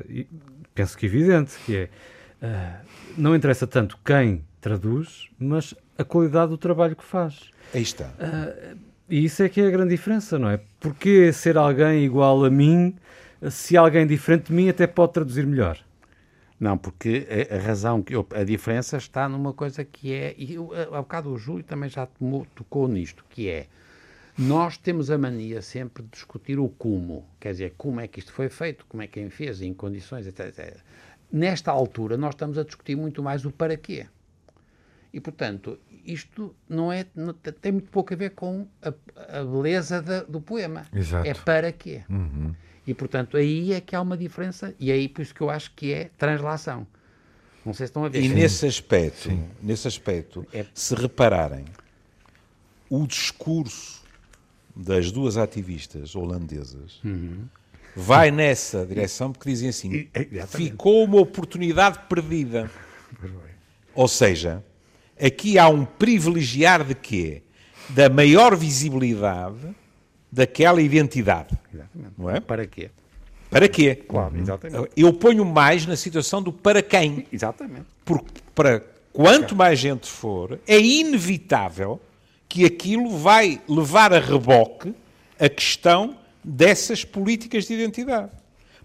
e 0.09 0.27
penso 0.73 0.97
que 0.97 1.05
evidente, 1.07 1.53
que 1.67 1.75
é, 1.77 1.89
eh, 2.43 2.71
não 3.17 3.35
interessa 3.35 3.67
tanto 3.67 3.99
quem 4.05 4.43
traduz, 4.61 5.29
mas 5.39 5.75
a 5.99 6.05
qualidade 6.05 6.51
do 6.51 6.59
trabalho 6.59 6.97
que 6.97 7.05
faz. 7.05 7.51
Aí 7.75 7.83
está. 7.83 8.11
E 9.09 9.25
isso 9.25 9.43
é 9.43 9.49
que 9.49 9.61
é 9.61 9.67
a 9.67 9.71
grande 9.71 9.91
diferença, 9.91 10.39
não 10.39 10.49
é? 10.49 10.61
Porque 10.79 11.33
ser 11.33 11.57
alguém 11.57 12.05
igual 12.05 12.45
a 12.45 12.51
mim, 12.51 12.95
se 13.51 13.77
alguém 13.77 14.07
diferente 14.07 14.47
de 14.49 14.53
mim 14.53 14.69
até 14.69 14.87
pode 14.87 15.13
traduzir 15.13 15.47
melhor? 15.47 15.79
Não, 16.59 16.77
porque 16.77 17.27
a, 17.51 17.57
a 17.57 17.59
razão, 17.59 18.03
que 18.03 18.15
eu- 18.15 18.27
a 18.35 18.45
diferença 18.45 18.99
está 18.99 19.29
numa 19.29 19.53
coisa 19.55 19.83
que 19.85 20.13
é, 20.13 20.35
e 20.37 20.55
eu, 20.55 20.71
a- 20.75 20.99
há 20.99 21.03
bocado 21.03 21.31
o 21.33 21.39
Júlio 21.39 21.65
também 21.65 21.89
já 21.89 22.05
tomou- 22.07 22.47
tocou 22.55 22.87
nisto, 22.87 23.25
que 23.31 23.49
é, 23.49 23.67
nós 24.37 24.77
temos 24.77 25.11
a 25.11 25.17
mania 25.19 25.63
sempre 25.63 26.03
de 26.03 26.11
discutir 26.11 26.59
o 26.59 26.69
como, 26.69 27.25
quer 27.41 27.53
dizer, 27.53 27.75
como 27.79 27.99
é 27.99 28.07
que 28.07 28.19
isto 28.21 28.33
foi 28.33 28.49
feito, 28.51 28.85
como 28.89 29.03
é 29.03 29.07
que 29.07 29.15
quem 29.15 29.31
fez, 29.31 29.61
em 29.63 29.73
condições, 29.73 30.27
etc, 30.27 30.49
etc. 30.49 30.77
nesta 31.33 31.71
altura, 31.71 32.17
nós 32.17 32.35
estamos 32.35 32.59
a 32.59 32.65
discutir 32.65 32.97
muito 32.97 33.23
mais 33.23 33.45
o 33.45 33.51
para 33.51 33.77
quê. 33.77 34.07
E, 35.13 35.21
portanto, 35.21 35.79
isto 36.05 36.55
não 36.69 36.93
é, 36.93 37.05
não, 37.15 37.33
tem 37.33 37.73
muito 37.73 37.91
pouco 37.91 38.15
a 38.15 38.17
ver 38.17 38.31
com 38.31 38.67
a, 38.83 39.41
a 39.41 39.45
beleza 39.45 40.01
da, 40.01 40.23
do 40.23 40.41
poema. 40.41 40.87
Exato. 40.95 41.27
É 41.27 41.35
para 41.35 41.73
quê. 41.73 42.03
Uhum. 42.09 42.55
E, 42.87 42.95
portanto, 42.95 43.37
aí 43.37 43.73
é 43.73 43.81
que 43.81 43.95
há 43.95 44.01
uma 44.01 44.17
diferença, 44.17 44.75
e 44.79 44.91
é 44.91 44.95
aí 44.95 45.09
por 45.09 45.23
isso 45.23 45.35
que 45.35 45.41
eu 45.41 45.51
acho 45.51 45.73
que 45.75 45.93
é 45.93 46.11
translação. 46.17 46.87
Não 47.65 47.75
sei 47.75 47.87
se 47.87 47.91
estão 47.91 48.05
a 48.05 48.09
ver. 48.09 48.23
E 48.23 48.29
nesse 48.29 48.67
aspecto, 48.67 49.29
nesse 49.63 49.87
aspecto, 49.87 50.47
É- 50.53 50.67
se 50.73 50.95
repararem, 50.95 51.65
o 52.89 53.07
discurso 53.07 54.03
das 54.75 55.13
duas 55.13 55.37
ativistas 55.37 56.15
holandesas 56.15 57.01
vai 57.95 58.31
nessa 58.31 58.87
direção 58.87 59.33
porque 59.33 59.51
dizem 59.51 59.69
assim: 59.69 60.09
ficou 60.49 61.05
uma 61.05 61.21
oportunidade 61.21 61.99
perdida. 62.09 62.71
Ou 63.95 64.09
seja, 64.09 64.65
aqui 65.21 65.59
há 65.59 65.69
um 65.69 65.85
privilegiar 65.85 66.85
de 66.85 66.95
quê? 66.95 67.43
Da 67.89 68.09
maior 68.09 68.57
visibilidade 68.57 69.75
daquela 70.31 70.81
identidade. 70.81 71.59
Exatamente. 71.73 72.15
Não 72.17 72.31
é? 72.31 72.41
Para 72.41 72.67
quê? 72.67 72.91
Para 73.51 73.69
quê? 73.69 73.97
Claro, 73.97 74.39
exatamente. 74.39 74.91
Eu 74.97 75.13
ponho 75.13 75.45
mais 75.45 75.85
na 75.85 75.97
situação 75.97 76.41
do 76.41 76.53
para 76.53 76.83
quem. 76.83 77.27
Exatamente. 77.33 77.87
Porque 78.05 78.41
para 78.55 78.81
quanto 79.13 79.57
mais 79.57 79.79
gente 79.79 80.09
for, 80.09 80.61
é 80.67 80.79
inevitável 80.79 82.01
que 82.49 82.65
aquilo 82.65 83.11
vai 83.19 83.61
levar 83.69 84.13
a 84.13 84.21
reboque 84.21 84.95
a 85.39 85.49
questão 85.49 86.17
dessas 86.43 87.05
políticas 87.05 87.67
de 87.67 87.75
identidade. 87.75 88.31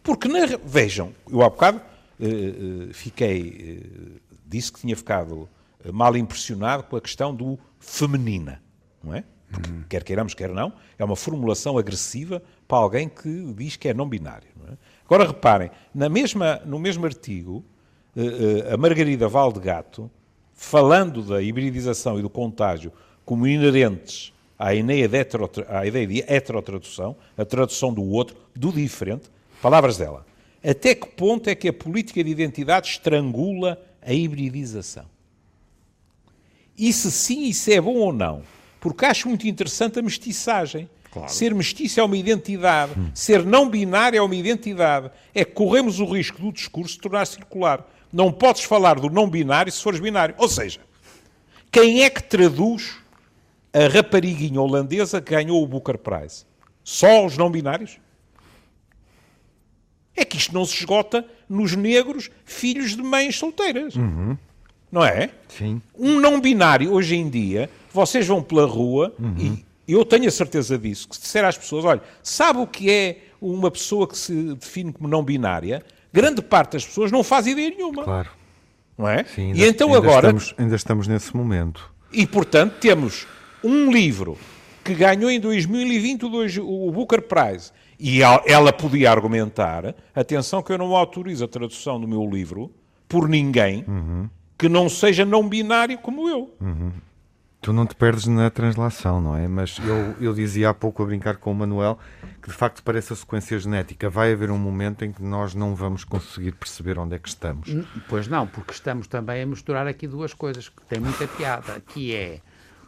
Porque, 0.03 0.27
na, 0.27 0.39
vejam, 0.63 1.13
eu 1.29 1.41
há 1.41 1.49
bocado 1.49 1.81
eh, 2.19 2.27
eh, 2.27 2.93
fiquei, 2.93 3.81
eh, 3.81 4.35
disse 4.45 4.71
que 4.71 4.79
tinha 4.81 4.95
ficado 4.95 5.49
eh, 5.83 5.91
mal 5.91 6.15
impressionado 6.15 6.83
com 6.83 6.95
a 6.95 7.01
questão 7.01 7.33
do 7.33 7.57
feminina, 7.79 8.61
não 9.03 9.13
é? 9.13 9.23
Porque, 9.51 9.69
quer 9.89 10.03
queiramos, 10.03 10.33
quer 10.33 10.49
não, 10.49 10.73
é 10.97 11.05
uma 11.05 11.15
formulação 11.15 11.77
agressiva 11.77 12.41
para 12.67 12.77
alguém 12.77 13.07
que 13.07 13.53
diz 13.53 13.75
que 13.75 13.87
é 13.87 13.93
não 13.93 14.07
binário. 14.07 14.49
não 14.55 14.73
é? 14.73 14.77
Agora 15.05 15.27
reparem, 15.27 15.69
na 15.93 16.09
mesma, 16.09 16.61
no 16.65 16.79
mesmo 16.79 17.05
artigo, 17.05 17.63
eh, 18.15 18.65
eh, 18.69 18.73
a 18.73 18.77
Margarida 18.77 19.27
Valdegato, 19.27 20.09
falando 20.53 21.21
da 21.21 21.41
hibridização 21.41 22.17
e 22.17 22.21
do 22.21 22.29
contágio 22.29 22.91
como 23.23 23.45
inerentes 23.45 24.33
à 24.57 24.73
ideia 24.73 25.07
de, 25.07 25.17
heterotra- 25.17 25.67
à 25.69 25.85
ideia 25.85 26.07
de 26.07 26.23
heterotradução, 26.27 27.15
a 27.37 27.43
tradução 27.45 27.93
do 27.93 28.03
outro, 28.03 28.35
do 28.55 28.71
diferente, 28.71 29.29
palavras 29.61 29.97
dela. 29.97 30.25
Até 30.63 30.95
que 30.95 31.07
ponto 31.07 31.49
é 31.49 31.55
que 31.55 31.67
a 31.67 31.73
política 31.73 32.23
de 32.23 32.29
identidade 32.29 32.87
estrangula 32.87 33.79
a 34.01 34.13
hibridização? 34.13 35.05
E 36.77 36.91
se 36.91 37.11
sim, 37.11 37.45
isso 37.47 37.71
é 37.71 37.79
bom 37.79 37.95
ou 37.95 38.11
não? 38.11 38.41
Porque 38.79 39.05
acho 39.05 39.27
muito 39.29 39.47
interessante 39.47 39.99
a 39.99 40.01
mestiçagem. 40.01 40.89
Ser 41.29 41.55
mestiço 41.55 41.99
é 41.99 42.03
uma 42.03 42.17
identidade, 42.17 42.91
ser 43.13 43.45
não 43.45 43.69
binário 43.69 44.17
é 44.17 44.21
uma 44.21 44.35
identidade. 44.35 45.09
É 45.33 45.45
que 45.45 45.51
corremos 45.53 46.01
o 46.01 46.05
risco 46.05 46.41
do 46.41 46.51
discurso 46.51 46.99
tornar 46.99 47.25
circular. 47.25 47.87
Não 48.11 48.33
podes 48.33 48.63
falar 48.63 48.99
do 48.99 49.09
não 49.09 49.29
binário 49.29 49.71
se 49.71 49.81
fores 49.81 49.99
binário. 50.01 50.35
Ou 50.37 50.49
seja, 50.49 50.81
quem 51.71 52.03
é 52.03 52.09
que 52.09 52.21
traduz 52.21 52.97
a 53.77 53.87
rapariguinha 53.93 54.61
holandesa 54.61 55.19
que 55.21 55.33
ganhou 55.33 55.61
o 55.61 55.67
Booker 55.67 55.97
Prize? 55.97 56.45
Só 56.83 57.25
os 57.25 57.37
não 57.37 57.49
binários? 57.51 57.97
É 60.15 60.23
que 60.23 60.37
isto 60.37 60.53
não 60.53 60.63
se 60.65 60.75
esgota 60.75 61.25
nos 61.49 61.75
negros 61.75 62.29
filhos 62.45 62.95
de 62.95 63.03
mães 63.03 63.35
solteiras. 63.37 63.93
Não 64.91 65.03
é? 65.03 65.29
Sim. 65.49 65.81
Um 65.97 66.19
não 66.21 66.39
binário, 66.39 66.91
hoje 66.93 67.15
em 67.15 67.29
dia, 67.29 67.69
vocês 67.91 68.25
vão 68.25 68.41
pela 68.41 68.65
rua 68.65 69.13
e 69.87 69.91
eu 69.93 70.05
tenho 70.05 70.27
a 70.27 70.31
certeza 70.31 70.77
disso, 70.77 71.07
que 71.09 71.15
se 71.15 71.21
disser 71.23 71.43
às 71.43 71.57
pessoas, 71.57 71.83
olha, 71.85 72.01
sabe 72.23 72.59
o 72.59 72.67
que 72.67 72.89
é 72.89 73.17
uma 73.41 73.69
pessoa 73.69 74.07
que 74.07 74.17
se 74.17 74.53
define 74.55 74.93
como 74.93 75.07
não 75.09 75.21
binária? 75.21 75.83
Grande 76.13 76.41
parte 76.41 76.73
das 76.73 76.85
pessoas 76.85 77.11
não 77.11 77.23
faz 77.23 77.45
ideia 77.45 77.69
nenhuma, 77.71 78.03
Claro. 78.03 78.29
não 78.97 79.07
é? 79.09 79.25
Sim, 79.25 79.51
e 79.53 79.65
então 79.65 79.87
ainda 79.93 79.97
agora, 79.99 80.27
Estamos, 80.29 80.55
ainda 80.57 80.75
estamos 80.75 81.07
nesse 81.07 81.35
momento. 81.35 81.91
e 82.13 82.25
portanto 82.25 82.75
temos 82.79 83.27
um 83.65 83.91
livro 83.91 84.37
que 84.83 84.93
ganhou 84.93 85.29
em 85.31 85.39
2020 85.39 86.25
o 86.25 86.29
dois- 86.29 86.57
o 86.57 86.91
Booker 86.91 87.21
Prize 87.23 87.71
e 87.99 88.21
el- 88.21 88.41
ela 88.45 88.71
podia 88.71 89.09
argumentar, 89.11 89.95
atenção 90.13 90.61
que 90.61 90.71
eu 90.71 90.77
não 90.77 90.95
autorizo 90.95 91.43
a 91.45 91.47
tradução 91.47 91.99
do 91.99 92.07
meu 92.07 92.29
livro 92.29 92.71
por 93.07 93.27
ninguém 93.27 93.83
que 94.57 94.69
não 94.69 94.87
seja 94.89 95.25
não 95.25 95.47
binário 95.49 95.97
como 95.97 96.29
eu. 96.29 96.53
Tu 97.61 97.73
não 97.73 97.87
te 97.87 97.95
perdes 97.95 98.27
na 98.27 98.47
translação, 98.51 99.19
não 99.19 99.35
é? 99.35 99.47
Mas 99.47 99.79
eu, 99.79 100.15
eu 100.21 100.33
dizia 100.35 100.69
há 100.69 100.73
pouco 100.73 101.01
a 101.01 101.05
brincar 101.07 101.37
com 101.37 101.51
o 101.51 101.55
Manuel 101.55 101.97
que 102.39 102.49
de 102.51 102.55
facto 102.55 102.83
parece 102.83 103.11
a 103.11 103.15
sequência 103.15 103.57
genética. 103.57 104.07
Vai 104.07 104.33
haver 104.33 104.51
um 104.51 104.57
momento 104.59 105.03
em 105.03 105.11
que 105.11 105.23
nós 105.23 105.55
não 105.55 105.73
vamos 105.73 106.03
conseguir 106.03 106.51
perceber 106.51 106.99
onde 106.99 107.15
é 107.15 107.19
que 107.19 107.27
estamos. 107.27 107.67
N- 107.69 107.83
Pois 108.07 108.27
não, 108.27 108.45
porque 108.45 108.71
estamos 108.71 109.07
também 109.07 109.41
a 109.41 109.45
misturar 109.47 109.87
aqui 109.87 110.05
duas 110.05 110.31
coisas 110.31 110.69
que 110.69 110.83
têm 110.85 110.99
muita 110.99 111.27
piada, 111.27 111.81
que 111.87 112.13
é, 112.13 112.39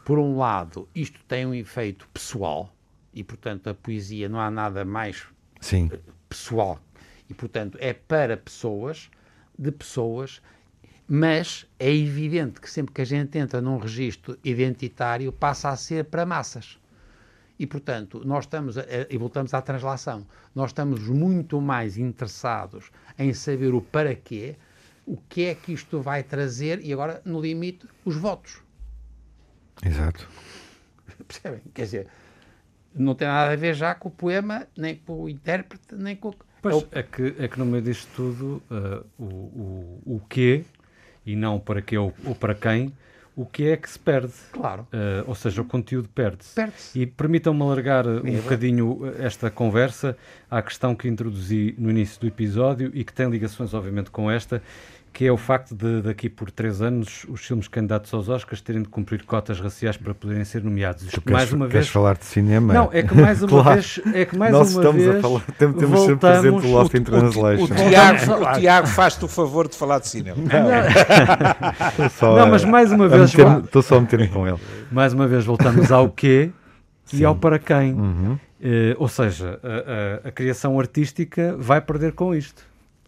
por 0.08 0.18
um 0.18 0.38
lado, 0.38 0.88
isto 0.94 1.20
tem 1.28 1.44
um 1.44 1.52
efeito 1.52 2.08
pessoal, 2.14 2.74
e 3.12 3.22
portanto 3.22 3.68
a 3.68 3.74
poesia 3.74 4.26
não 4.26 4.40
há 4.40 4.50
nada 4.50 4.82
mais 4.82 5.26
Sim, 5.60 5.90
pessoal, 6.30 6.80
e 7.28 7.34
portanto 7.34 7.76
é 7.78 7.92
para 7.92 8.34
pessoas, 8.34 9.10
de 9.58 9.70
pessoas, 9.70 10.40
mas 11.06 11.66
é 11.78 11.94
evidente 11.94 12.58
que 12.58 12.70
sempre 12.70 12.94
que 12.94 13.02
a 13.02 13.04
gente 13.04 13.36
entra 13.36 13.60
num 13.60 13.76
registro 13.76 14.38
identitário 14.42 15.30
passa 15.30 15.68
a 15.68 15.76
ser 15.76 16.06
para 16.06 16.24
massas. 16.24 16.78
E, 17.58 17.66
portanto, 17.66 18.22
nós 18.24 18.44
estamos, 18.46 18.78
a- 18.78 18.82
a- 18.82 19.06
e 19.10 19.18
voltamos 19.18 19.52
à 19.52 19.60
translação, 19.60 20.26
nós 20.54 20.70
estamos 20.70 21.06
muito 21.06 21.60
mais 21.60 21.98
interessados 21.98 22.90
em 23.18 23.34
saber 23.34 23.74
o 23.74 23.82
para 23.82 24.14
quê, 24.14 24.56
o 25.04 25.18
que 25.28 25.44
é 25.44 25.54
que 25.54 25.70
isto 25.74 26.00
vai 26.00 26.22
trazer 26.22 26.80
e 26.82 26.94
agora, 26.94 27.20
no 27.26 27.38
limite, 27.38 27.86
os 28.06 28.16
votos. 28.16 28.62
Exato. 29.84 30.28
Percebem? 31.26 31.60
Quer 31.74 31.82
dizer, 31.82 32.06
não 32.94 33.14
tem 33.14 33.28
nada 33.28 33.52
a 33.52 33.56
ver 33.56 33.74
já 33.74 33.94
com 33.94 34.08
o 34.08 34.12
poema, 34.12 34.66
nem 34.76 34.96
com 34.96 35.22
o 35.24 35.28
intérprete, 35.28 35.94
nem 35.94 36.16
com... 36.16 36.32
Pois, 36.60 36.74
É 36.74 36.78
o- 36.78 36.88
é 36.92 37.02
que, 37.02 37.34
é 37.38 37.48
que 37.48 37.58
no 37.58 37.66
meio 37.66 37.82
disto 37.82 38.08
tudo, 38.14 38.62
ah, 38.70 39.02
o, 39.18 39.24
o, 39.24 40.02
o 40.16 40.20
quê, 40.28 40.64
e 41.24 41.36
não 41.36 41.58
para 41.60 41.80
quê 41.82 41.96
ou, 41.98 42.12
ou 42.24 42.34
para 42.34 42.54
quem, 42.54 42.92
o 43.36 43.46
que 43.46 43.68
é 43.68 43.76
que 43.76 43.88
se 43.88 43.98
perde. 43.98 44.32
Claro. 44.52 44.86
Ah, 44.92 45.22
ou 45.26 45.34
seja, 45.34 45.62
o 45.62 45.64
conteúdo 45.64 46.08
perde-se. 46.08 46.54
Perde-se. 46.54 46.98
E 46.98 47.06
permitam-me 47.06 47.62
alargar 47.62 48.06
uh, 48.06 48.24
um 48.24 48.36
É, 48.36 48.40
bocadinho 48.40 48.92
uh, 49.04 49.22
esta 49.22 49.50
conversa 49.50 50.16
à 50.50 50.60
questão 50.60 50.94
que 50.96 51.06
introduzi 51.08 51.74
no 51.78 51.90
início 51.90 52.20
do 52.20 52.26
episódio 52.26 52.90
e 52.92 53.04
que 53.04 53.12
tem 53.12 53.28
ligações, 53.30 53.72
obviamente, 53.74 54.10
com 54.10 54.28
esta, 54.30 54.60
que 55.12 55.26
é 55.26 55.32
o 55.32 55.36
facto 55.36 55.74
de, 55.74 56.02
daqui 56.02 56.28
por 56.28 56.50
três 56.50 56.80
anos, 56.80 57.26
os 57.28 57.44
filmes 57.44 57.66
candidatos 57.66 58.12
aos 58.14 58.28
Oscars 58.28 58.60
terem 58.60 58.82
de 58.82 58.88
cumprir 58.88 59.24
cotas 59.24 59.58
raciais 59.58 59.96
para 59.96 60.14
poderem 60.14 60.44
ser 60.44 60.62
nomeados. 60.62 61.02
Isto, 61.02 61.14
Tu 61.14 61.22
queres, 61.22 61.32
mais 61.36 61.52
uma 61.52 61.66
queres 61.66 61.86
vez. 61.86 61.88
falar 61.92 62.16
de 62.16 62.24
cinema? 62.24 62.72
Não, 62.72 62.88
é 62.92 63.02
que 63.02 63.14
mais 63.16 63.42
uma 63.42 63.48
Claro. 63.62 63.72
vez. 63.80 64.00
É 64.14 64.24
que 64.24 64.36
mais 64.38 64.52
Nós 64.52 64.70
uma 64.74 64.80
estamos 64.80 65.02
vez 65.02 65.16
a 65.16 65.20
falar, 65.20 65.40
temos, 65.58 65.78
temos 65.80 66.00
sempre 66.00 66.16
presente 66.16 66.50
voltamos- 66.50 66.64
o 66.64 66.74
Lost 66.74 66.94
in 66.94 66.98
O, 66.98 67.04
Translation. 67.04 67.66
Tiago, 67.88 68.32
o 68.44 68.52
Tiago 68.60 68.86
faz-te 68.86 69.24
o 69.24 69.28
favor 69.28 69.66
de 69.68 69.76
falar 69.76 69.98
de 69.98 70.08
cinema. 70.08 70.36
Estou 71.90 72.08
só 72.10 72.36
Não, 72.36 72.42
a- 72.44 72.46
mas 72.46 72.64
mais 72.64 72.92
uma 72.92 73.08
vez, 73.08 73.32
vá. 73.34 73.58
Estou 73.58 73.82
só 73.82 73.96
a 73.96 74.00
meter-me 74.00 74.28
com 74.28 74.46
ele. 74.46 74.58
Mais 74.92 75.12
uma 75.12 75.26
vez 75.26 75.44
voltamos 75.44 75.90
ao 75.90 76.08
quê 76.10 76.50
e 77.12 77.24
ao 77.24 77.34
para 77.34 77.58
quem. 77.58 77.92
Uhum. 77.94 78.38
Eh, 78.60 78.94
ou 78.98 79.08
seja, 79.08 79.58
a, 79.62 80.26
a- 80.26 80.28
a 80.28 80.32
criação 80.32 80.78
artística 80.78 81.54
vai 81.58 81.80
perder 81.80 82.12
com 82.12 82.34
isto. 82.34 82.62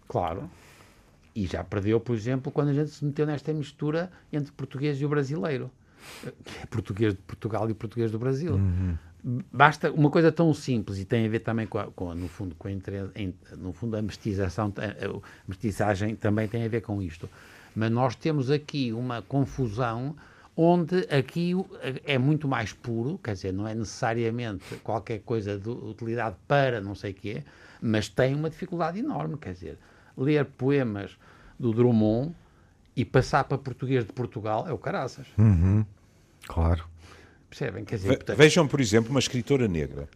Claro. 0.07 0.43
E 1.33 1.45
já 1.47 1.63
perdeu, 1.63 1.99
por 1.99 2.15
exemplo, 2.15 2.51
quando 2.51 2.69
a 2.69 2.73
gente 2.73 2.89
se 2.91 3.03
meteu 3.05 3.25
nesta 3.25 3.53
mistura 3.53 4.11
entre 4.33 4.51
português 4.51 4.99
e 4.99 5.05
o 5.05 5.09
brasileiro. 5.09 5.71
Que 6.43 6.59
é 6.63 6.65
português 6.65 7.13
de 7.13 7.19
Portugal 7.21 7.69
e 7.69 7.73
português 7.73 8.11
do 8.11 8.17
Brasil. 8.19 8.59
Basta 9.53 9.91
uma 9.91 10.09
coisa 10.09 10.31
tão 10.31 10.51
simples 10.51 10.97
e 10.97 11.05
tem 11.05 11.25
a 11.27 11.29
ver 11.29 11.41
também 11.41 11.67
com, 11.67 11.77
a, 11.77 11.85
com 11.91 12.09
a- 12.09 12.15
no 12.15 12.27
fundo, 12.27 12.55
com 12.55 12.67
a, 12.67 12.71
no 13.55 13.71
fundo 13.71 13.95
a 13.95 14.01
mestiçação, 14.01 14.73
a, 14.77 15.21
mestiçagem 15.47 16.15
também 16.15 16.47
tem 16.47 16.65
a 16.65 16.67
ver 16.67 16.81
com 16.81 17.01
isto. 17.01 17.29
Mas 17.75 17.91
nós 17.91 18.15
temos 18.15 18.49
aqui 18.49 18.91
uma 18.91 19.21
confusão 19.21 20.15
onde 20.57 21.07
aqui 21.09 21.53
é 22.03 22.17
muito 22.17 22.47
mais 22.47 22.73
puro, 22.73 23.19
quer 23.23 23.33
dizer, 23.33 23.53
não 23.53 23.67
é 23.67 23.73
necessariamente 23.75 24.75
qualquer 24.83 25.19
coisa 25.19 25.57
de 25.57 25.69
utilidade 25.69 26.35
para 26.47 26.81
não 26.81 26.93
sei 26.95 27.11
o 27.11 27.13
quê, 27.15 27.43
mas 27.79 28.09
tem 28.09 28.33
uma 28.35 28.49
dificuldade 28.49 28.99
enorme, 28.99 29.37
quer 29.37 29.53
dizer, 29.53 29.77
ler 30.21 30.45
poemas 30.45 31.17
do 31.59 31.73
Drummond 31.73 32.33
e 32.95 33.05
passar 33.05 33.43
para 33.43 33.57
português 33.57 34.05
de 34.05 34.13
Portugal 34.13 34.65
é 34.67 34.73
o 34.73 34.77
caraças. 34.77 35.27
Uhum. 35.37 35.85
Claro. 36.47 36.83
Percebem? 37.49 37.83
Quer 37.83 37.95
dizer, 37.95 38.09
Ve- 38.09 38.15
portanto, 38.17 38.37
Vejam, 38.37 38.67
por 38.67 38.79
exemplo, 38.79 39.11
uma 39.11 39.19
escritora 39.19 39.67
negra. 39.67 40.07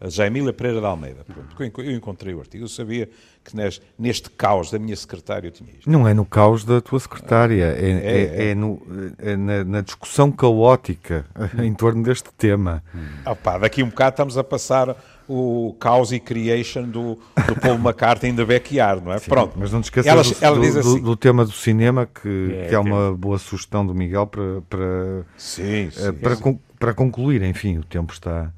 a 0.00 0.08
Jaimila 0.08 0.52
Pereira 0.52 0.80
de 0.80 0.86
Almeida. 0.86 1.24
Pronto, 1.24 1.80
eu 1.82 1.92
encontrei 1.92 2.34
o 2.34 2.40
artigo, 2.40 2.64
eu 2.64 2.68
sabia 2.68 3.08
que 3.44 3.52
neste 3.98 4.30
caos 4.30 4.70
da 4.70 4.78
minha 4.78 4.94
secretária 4.94 5.48
eu 5.48 5.52
tinha 5.52 5.70
isto. 5.70 5.90
Não 5.90 6.06
é 6.06 6.14
no 6.14 6.24
caos 6.24 6.64
da 6.64 6.80
tua 6.80 7.00
secretária, 7.00 7.64
é, 7.64 7.90
é, 7.90 8.46
é, 8.46 8.50
é 8.50 8.54
no, 8.54 8.80
é 9.18 9.36
na, 9.36 9.64
na, 9.64 9.80
discussão 9.80 10.30
caótica 10.30 11.24
em 11.62 11.72
torno 11.74 12.02
deste 12.02 12.30
tema. 12.34 12.82
Ah, 13.24 13.34
pá, 13.34 13.58
daqui 13.58 13.82
um 13.82 13.88
bocado 13.88 14.10
estamos 14.14 14.38
a 14.38 14.44
passar 14.44 14.96
o 15.28 15.76
Chaos 15.82 16.10
e 16.10 16.18
Creation 16.18 16.84
do, 16.84 17.18
do 17.46 17.60
Paul 17.60 17.76
McCartney 17.78 18.32
da 18.32 18.46
Backyard, 18.46 19.04
não 19.04 19.12
é? 19.12 19.18
Sim, 19.18 19.28
Pronto. 19.28 19.54
Mas 19.56 19.70
não 19.70 19.80
te 19.80 19.84
esqueças 19.84 20.10
ela, 20.10 20.22
do, 20.22 20.36
ela 20.40 20.56
do, 20.56 20.78
assim, 20.78 21.02
do, 21.02 21.16
tema 21.16 21.44
do 21.44 21.52
cinema, 21.52 22.06
que 22.06 22.50
é, 22.52 22.68
que 22.68 22.74
é 22.74 22.78
uma 22.78 23.14
boa 23.14 23.38
sugestão 23.38 23.86
do 23.86 23.94
Miguel 23.94 24.26
para, 24.26 24.62
para, 24.68 25.24
sim, 25.36 25.90
sim, 25.90 26.12
para, 26.14 26.36
sim. 26.36 26.58
para 26.78 26.94
concluir. 26.94 27.42
Enfim, 27.42 27.78
o 27.78 27.84
tempo 27.84 28.12
está. 28.12 28.52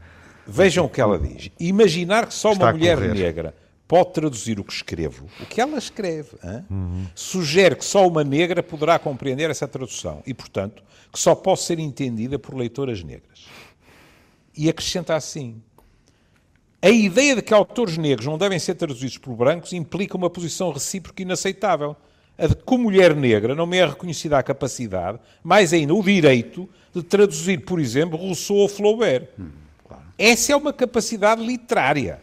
Vejam 0.46 0.84
o 0.84 0.88
que 0.88 1.00
ela 1.00 1.18
diz. 1.18 1.50
Imaginar 1.58 2.26
que 2.26 2.34
só 2.34 2.52
uma 2.52 2.72
mulher 2.72 2.98
negra 3.00 3.54
pode 3.90 4.12
traduzir 4.12 4.60
o 4.60 4.62
que 4.62 4.72
escrevo, 4.72 5.26
o 5.40 5.46
que 5.46 5.60
ela 5.60 5.76
escreve, 5.76 6.30
uhum. 6.70 7.06
sugere 7.12 7.74
que 7.74 7.84
só 7.84 8.06
uma 8.06 8.22
negra 8.22 8.62
poderá 8.62 9.00
compreender 9.00 9.50
essa 9.50 9.66
tradução 9.66 10.22
e, 10.24 10.32
portanto, 10.32 10.80
que 11.12 11.18
só 11.18 11.34
pode 11.34 11.62
ser 11.62 11.80
entendida 11.80 12.38
por 12.38 12.54
leitoras 12.54 13.02
negras. 13.02 13.48
E 14.56 14.68
acrescenta 14.68 15.16
assim: 15.16 15.60
a 16.82 16.88
ideia 16.88 17.36
de 17.36 17.42
que 17.42 17.52
autores 17.52 17.98
negros 17.98 18.26
não 18.26 18.38
devem 18.38 18.58
ser 18.58 18.74
traduzidos 18.74 19.18
por 19.18 19.34
brancos 19.34 19.72
implica 19.72 20.16
uma 20.16 20.30
posição 20.30 20.72
recíproca 20.72 21.22
inaceitável. 21.22 21.94
A 22.38 22.46
de 22.46 22.56
que, 22.56 22.78
mulher 22.78 23.14
negra, 23.14 23.54
não 23.54 23.66
me 23.66 23.76
é 23.76 23.86
reconhecida 23.86 24.38
a 24.38 24.42
capacidade, 24.42 25.18
mais 25.44 25.74
ainda 25.74 25.94
o 25.94 26.02
direito, 26.02 26.66
de 26.94 27.02
traduzir, 27.02 27.58
por 27.66 27.78
exemplo, 27.78 28.16
Rousseau 28.16 28.60
ou 28.60 28.68
Flaubert. 28.68 29.28
Hum, 29.38 29.50
claro. 29.86 30.04
Essa 30.16 30.52
é 30.54 30.56
uma 30.56 30.72
capacidade 30.72 31.44
literária. 31.44 32.18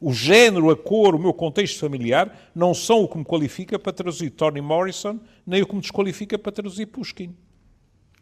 O 0.00 0.14
género, 0.14 0.70
a 0.70 0.76
cor, 0.76 1.14
o 1.14 1.18
meu 1.18 1.34
contexto 1.34 1.78
familiar 1.78 2.50
não 2.54 2.72
são 2.72 3.02
o 3.02 3.08
que 3.08 3.18
me 3.18 3.24
qualifica 3.24 3.78
para 3.78 3.92
traduzir 3.92 4.30
Toni 4.30 4.62
Morrison, 4.62 5.20
nem 5.46 5.60
o 5.60 5.66
que 5.66 5.74
me 5.74 5.82
desqualifica 5.82 6.38
para 6.38 6.50
traduzir 6.50 6.86
Pushkin. 6.86 7.36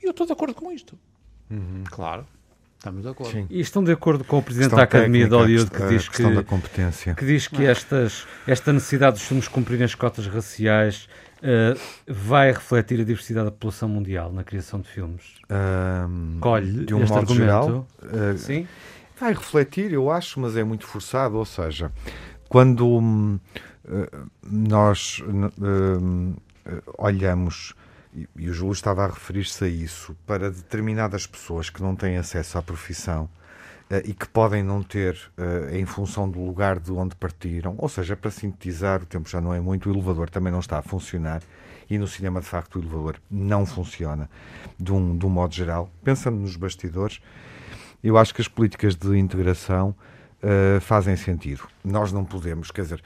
E 0.02 0.06
eu 0.06 0.10
estou 0.10 0.26
de 0.26 0.32
acordo 0.32 0.54
com 0.54 0.72
isto. 0.72 0.98
Uhum, 1.48 1.84
claro. 1.88 2.26
Estamos 2.78 3.02
de 3.02 3.08
acordo. 3.08 3.32
Sim. 3.32 3.46
E 3.50 3.60
estão 3.60 3.82
de 3.82 3.90
acordo 3.90 4.22
com 4.22 4.38
o 4.38 4.42
Presidente 4.42 4.76
da 4.76 4.84
Academia 4.84 5.28
técnica, 5.28 5.36
de 5.36 5.42
Hollywood 5.42 5.70
que 5.72 5.88
diz 5.88 6.08
que, 6.08 6.22
da 6.22 6.44
competência. 6.44 7.14
que, 7.14 7.26
diz 7.26 7.48
que 7.48 7.66
estas, 7.66 8.24
esta 8.46 8.72
necessidade 8.72 9.16
dos 9.16 9.24
filmes 9.24 9.48
cumprirem 9.48 9.84
as 9.84 9.96
cotas 9.96 10.28
raciais 10.28 11.08
uh, 11.38 11.78
vai 12.06 12.52
refletir 12.52 13.00
a 13.00 13.04
diversidade 13.04 13.46
da 13.46 13.50
população 13.50 13.88
mundial 13.88 14.32
na 14.32 14.44
criação 14.44 14.80
de 14.80 14.88
filmes? 14.88 15.24
Um, 15.50 16.38
Colhe 16.38 16.84
de 16.84 16.94
um 16.94 17.02
este 17.02 17.10
modo 17.10 17.20
argumento? 17.20 17.34
Geral, 17.42 17.86
uh, 18.04 18.38
Sim. 18.38 18.68
Vai 19.18 19.32
refletir, 19.32 19.92
eu 19.92 20.08
acho, 20.08 20.38
mas 20.38 20.56
é 20.56 20.62
muito 20.62 20.86
forçado. 20.86 21.36
Ou 21.36 21.44
seja, 21.44 21.90
quando 22.48 22.86
uh, 22.86 23.40
nós 24.44 25.20
olhamos 26.96 27.74
e 28.36 28.48
o 28.48 28.52
Júlio 28.52 28.72
estava 28.72 29.04
a 29.04 29.08
referir-se 29.08 29.64
a 29.64 29.68
isso, 29.68 30.16
para 30.26 30.50
determinadas 30.50 31.26
pessoas 31.26 31.70
que 31.70 31.82
não 31.82 31.94
têm 31.94 32.16
acesso 32.16 32.58
à 32.58 32.62
profissão 32.62 33.24
uh, 33.90 33.96
e 34.04 34.12
que 34.14 34.28
podem 34.28 34.62
não 34.62 34.82
ter 34.82 35.16
uh, 35.36 35.74
em 35.74 35.84
função 35.84 36.28
do 36.28 36.44
lugar 36.44 36.78
de 36.78 36.92
onde 36.92 37.14
partiram, 37.14 37.74
ou 37.78 37.88
seja, 37.88 38.16
para 38.16 38.30
sintetizar, 38.30 39.02
o 39.02 39.06
tempo 39.06 39.28
já 39.28 39.40
não 39.40 39.52
é 39.52 39.60
muito, 39.60 39.88
o 39.88 39.92
elevador 39.92 40.30
também 40.30 40.52
não 40.52 40.60
está 40.60 40.78
a 40.78 40.82
funcionar 40.82 41.42
e 41.90 41.96
no 41.96 42.06
cinema, 42.06 42.40
de 42.40 42.46
facto, 42.46 42.76
o 42.76 42.82
elevador 42.82 43.16
não 43.30 43.64
funciona 43.64 44.28
de 44.78 44.92
um, 44.92 45.16
de 45.16 45.24
um 45.24 45.30
modo 45.30 45.54
geral. 45.54 45.90
Pensando 46.04 46.36
nos 46.36 46.54
bastidores, 46.54 47.20
eu 48.04 48.18
acho 48.18 48.34
que 48.34 48.42
as 48.42 48.48
políticas 48.48 48.94
de 48.94 49.16
integração 49.16 49.94
uh, 50.42 50.80
fazem 50.80 51.16
sentido. 51.16 51.62
Nós 51.82 52.12
não 52.12 52.24
podemos, 52.24 52.70
quer 52.70 52.82
dizer, 52.82 53.02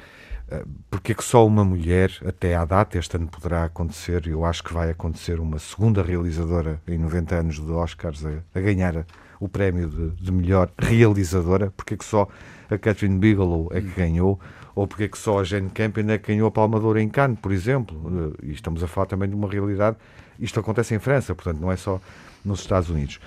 porque 0.91 1.13
é 1.13 1.15
que 1.15 1.25
só 1.25 1.47
uma 1.47 1.65
mulher, 1.65 2.11
até 2.27 2.55
à 2.55 2.65
data, 2.65 2.99
este 2.99 3.17
ano 3.17 3.27
poderá 3.27 3.65
acontecer, 3.65 4.27
eu 4.27 4.45
acho 4.45 4.63
que 4.63 4.73
vai 4.73 4.91
acontecer 4.91 5.41
uma 5.41 5.59
segunda 5.59 6.03
realizadora 6.03 6.81
em 6.87 6.99
90 6.99 7.35
anos 7.35 7.55
de 7.57 7.71
Oscars 7.71 8.25
a, 8.25 8.31
a 8.55 8.61
ganhar 8.61 9.07
o 9.41 9.49
prémio 9.49 9.89
de, 9.89 10.11
de, 10.23 10.33
melhor 10.33 10.71
realizadora, 10.79 11.73
porque 11.77 11.95
é 11.95 11.97
que 11.97 12.05
só 12.05 12.29
a 12.71 12.79
Catherine 12.79 13.19
Bigelow 13.19 13.69
é 13.73 13.81
que 13.81 13.89
ganhou, 13.89 14.39
ou 14.75 14.87
porque 14.87 15.05
é 15.05 15.09
que 15.09 15.19
só 15.19 15.41
a 15.41 15.45
Jane 15.45 15.71
Campion 15.71 16.09
é 16.11 16.19
que 16.19 16.29
ganhou 16.29 16.49
a 16.49 16.51
Palma 16.51 16.79
em 17.01 17.09
Cannes, 17.09 17.39
por 17.41 17.53
exemplo, 17.53 18.35
e 18.43 18.53
estamos 18.53 18.83
a 18.83 18.87
falar 18.87 19.07
também 19.07 19.29
de 19.29 19.35
uma 19.35 19.49
realidade, 19.49 19.97
isto 20.39 20.61
acontece 20.61 20.95
em 20.95 20.99
França, 20.99 21.35
portanto 21.35 21.61
não 21.61 21.71
é 21.71 21.77
só 21.77 22.01
nos 22.45 22.61
Estados 22.61 22.89
Unidos 22.89 23.21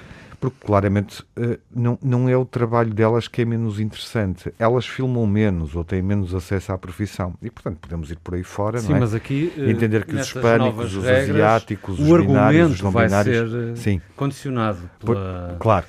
porque 0.49 0.67
claramente 0.67 1.21
uh, 1.21 1.59
não, 1.73 1.97
não 2.01 2.29
é 2.29 2.37
o 2.37 2.45
trabalho 2.45 2.93
delas 2.93 3.27
que 3.27 3.41
é 3.41 3.45
menos 3.45 3.79
interessante. 3.79 4.53
Elas 4.59 4.85
filmam 4.85 5.25
menos 5.25 5.75
ou 5.75 5.83
têm 5.83 6.01
menos 6.01 6.33
acesso 6.33 6.71
à 6.71 6.77
profissão. 6.77 7.35
E, 7.41 7.49
portanto, 7.49 7.79
podemos 7.79 8.11
ir 8.11 8.17
por 8.17 8.35
aí 8.35 8.43
fora, 8.43 8.79
Sim, 8.79 8.89
não 8.89 8.97
é? 8.97 8.99
mas 9.01 9.13
aqui... 9.13 9.51
Uh, 9.57 9.69
Entender 9.69 10.05
que 10.05 10.15
os 10.15 10.27
hispânicos, 10.27 10.95
os 10.95 11.03
regras, 11.03 11.29
asiáticos, 11.29 11.99
os 11.99 12.21
binários, 12.25 12.71
os 12.71 12.81
não 12.81 12.91
vai 12.91 13.05
binários... 13.05 13.51
ser 13.51 13.71
eh, 13.71 13.75
Sim. 13.75 14.01
condicionado 14.15 14.89
pela... 14.99 15.49
Por, 15.53 15.59
claro. 15.59 15.85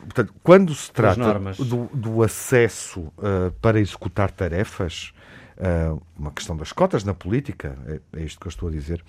Portanto, 0.00 0.34
quando 0.42 0.74
se 0.74 0.90
trata 0.90 1.38
do, 1.58 1.90
do, 1.92 2.22
acesso 2.22 3.00
uh, 3.00 3.52
para 3.60 3.78
executar 3.78 4.30
tarefas, 4.30 5.12
uma 6.16 6.30
questão 6.30 6.56
das 6.56 6.72
cotas 6.72 7.02
na 7.02 7.12
política, 7.12 7.76
é, 7.84 8.20
é 8.20 8.22
isto 8.22 8.38
que 8.38 8.46
eu 8.46 8.50
estou 8.50 8.68
a 8.68 8.72
dizer, 8.72 9.02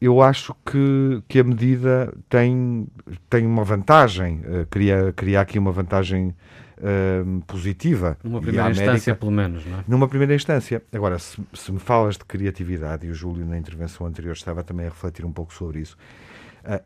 eu 0.00 0.20
acho 0.20 0.54
que, 0.64 1.22
que 1.28 1.38
a 1.38 1.44
medida 1.44 2.12
tem, 2.28 2.86
tem 3.30 3.46
uma 3.46 3.64
vantagem, 3.64 4.40
uh, 4.40 4.66
cria, 4.68 5.12
cria 5.14 5.40
aqui 5.40 5.58
uma 5.58 5.72
vantagem 5.72 6.34
uh, 6.78 7.40
positiva. 7.46 8.18
Numa 8.22 8.40
primeira 8.40 8.66
América, 8.66 8.84
instância, 8.84 9.14
pelo 9.14 9.32
menos, 9.32 9.64
não 9.64 9.78
é? 9.78 9.84
Numa 9.88 10.08
primeira 10.08 10.34
instância. 10.34 10.82
Agora, 10.92 11.18
se, 11.18 11.40
se 11.54 11.72
me 11.72 11.78
falas 11.78 12.16
de 12.16 12.24
criatividade, 12.24 13.06
e 13.06 13.10
o 13.10 13.14
Júlio 13.14 13.46
na 13.46 13.58
intervenção 13.58 14.06
anterior 14.06 14.32
estava 14.32 14.62
também 14.62 14.86
a 14.86 14.90
refletir 14.90 15.24
um 15.24 15.32
pouco 15.32 15.54
sobre 15.54 15.80
isso, 15.80 15.96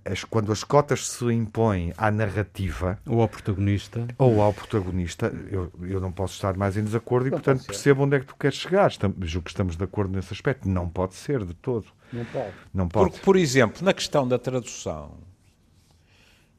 as, 0.05 0.25
quando 0.25 0.53
as 0.53 0.63
cotas 0.63 1.09
se 1.09 1.25
impõem 1.33 1.93
à 1.97 2.11
narrativa 2.11 2.99
ou 3.07 3.23
ao 3.23 3.29
protagonista 3.29 4.07
ou 4.19 4.41
ao 4.43 4.53
protagonista 4.53 5.33
eu, 5.51 5.73
eu 5.83 6.01
não 6.01 6.13
posso 6.13 6.35
estar 6.35 6.57
mais 6.57 6.77
em 6.77 6.85
desacordo 6.85 7.29
e 7.29 7.31
portanto 7.31 7.65
percebo 7.65 8.05
onde 8.05 8.17
é 8.17 8.21
que 8.21 8.27
tu 8.27 8.37
queres 8.37 8.59
chegar 8.59 8.91
estamos, 8.91 9.17
julgo 9.23 9.45
que 9.47 9.51
estamos 9.51 9.77
de 9.77 9.85
acordo 9.85 10.15
nesse 10.15 10.33
aspecto 10.33 10.69
não 10.69 10.89
pode 10.89 11.15
ser 11.15 11.45
de 11.45 11.55
todo 11.55 11.87
não 12.13 12.25
pode. 12.25 12.55
Não 12.75 12.89
pode. 12.89 13.11
Porque, 13.11 13.25
por 13.25 13.37
exemplo, 13.37 13.85
na 13.85 13.93
questão 13.93 14.27
da 14.27 14.39
tradução, 14.39 15.19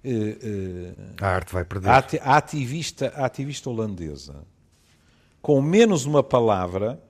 eh, 0.04 0.38
eh, 0.42 0.94
a 1.20 1.28
arte 1.28 1.54
vai 1.54 1.66
perder. 1.66 1.90
A, 1.90 2.38
ativista, 2.38 3.14
a 3.16 3.26
ativista 3.26 3.70
holandesa, 3.70 4.46
com 5.42 5.62
menos 5.62 6.06
uma 6.06 6.24
palavra, 6.24 7.02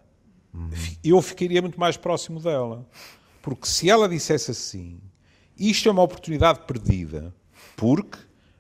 uhum. 0.54 0.70
eu 1.04 1.22
ficaria 1.22 1.62
muito 1.62 1.80
mais 1.80 1.98
próximo 1.98 2.40
dela. 2.40 2.88
Porque 3.42 3.68
se 3.68 3.90
ela 3.90 4.08
dissesse 4.08 4.52
assim, 4.52 5.00
isto 5.58 5.88
é 5.88 5.92
uma 5.92 6.04
oportunidade 6.04 6.62
perdida, 6.66 7.34
porque 7.76 8.18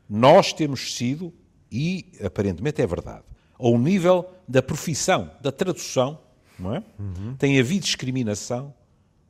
nós 0.09 0.53
temos 0.53 0.95
sido, 0.95 1.33
e 1.71 2.11
aparentemente 2.23 2.81
é 2.81 2.87
verdade, 2.87 3.23
ao 3.57 3.77
nível 3.77 4.29
da 4.47 4.61
profissão, 4.61 5.31
da 5.41 5.51
tradução, 5.51 6.19
não 6.57 6.75
é? 6.75 6.83
Uhum. 6.99 7.35
Tem 7.37 7.59
havido 7.59 7.85
discriminação 7.85 8.73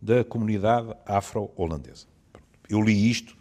da 0.02 0.24
comunidade 0.24 0.94
afro-holandesa. 1.06 2.08
Eu 2.70 2.82
li 2.82 3.10
isto, 3.10 3.36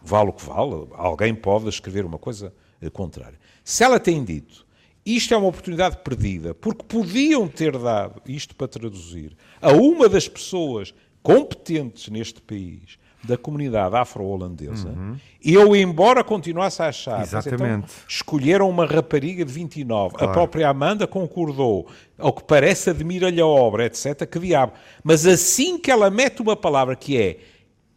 vale 0.00 0.30
o 0.30 0.32
que 0.32 0.44
vale, 0.44 0.86
alguém 0.92 1.34
pode 1.34 1.68
escrever 1.68 2.04
uma 2.04 2.18
coisa 2.18 2.52
eh, 2.80 2.88
contrária. 2.88 3.38
Se 3.64 3.84
ela 3.84 4.00
tem 4.00 4.24
dito 4.24 4.66
isto 5.04 5.34
é 5.34 5.36
uma 5.36 5.48
oportunidade 5.48 5.98
perdida, 5.98 6.54
porque 6.54 6.84
podiam 6.84 7.48
ter 7.48 7.76
dado 7.76 8.22
isto 8.24 8.54
para 8.54 8.68
traduzir 8.68 9.36
a 9.60 9.72
uma 9.72 10.08
das 10.08 10.28
pessoas 10.28 10.94
competentes 11.20 12.08
neste 12.08 12.40
país 12.40 12.98
da 13.22 13.36
comunidade 13.36 13.94
afro-holandesa, 13.94 14.88
uhum. 14.88 15.16
eu, 15.44 15.76
embora 15.76 16.24
continuasse 16.24 16.82
a 16.82 16.88
achar, 16.88 17.24
então 17.24 17.38
Exatamente. 17.38 17.84
Então, 17.84 17.84
escolheram 18.08 18.68
uma 18.68 18.84
rapariga 18.84 19.44
de 19.44 19.52
29, 19.52 20.16
claro. 20.16 20.30
a 20.30 20.32
própria 20.32 20.68
Amanda 20.68 21.06
concordou, 21.06 21.86
ao 22.18 22.32
que 22.32 22.42
parece 22.42 22.90
admira-lhe 22.90 23.40
a 23.40 23.46
obra, 23.46 23.86
etc. 23.86 24.26
Que 24.26 24.38
diabo. 24.38 24.72
Mas 25.04 25.26
assim 25.26 25.78
que 25.78 25.90
ela 25.90 26.10
mete 26.10 26.42
uma 26.42 26.56
palavra 26.56 26.96
que 26.96 27.16
é 27.16 27.38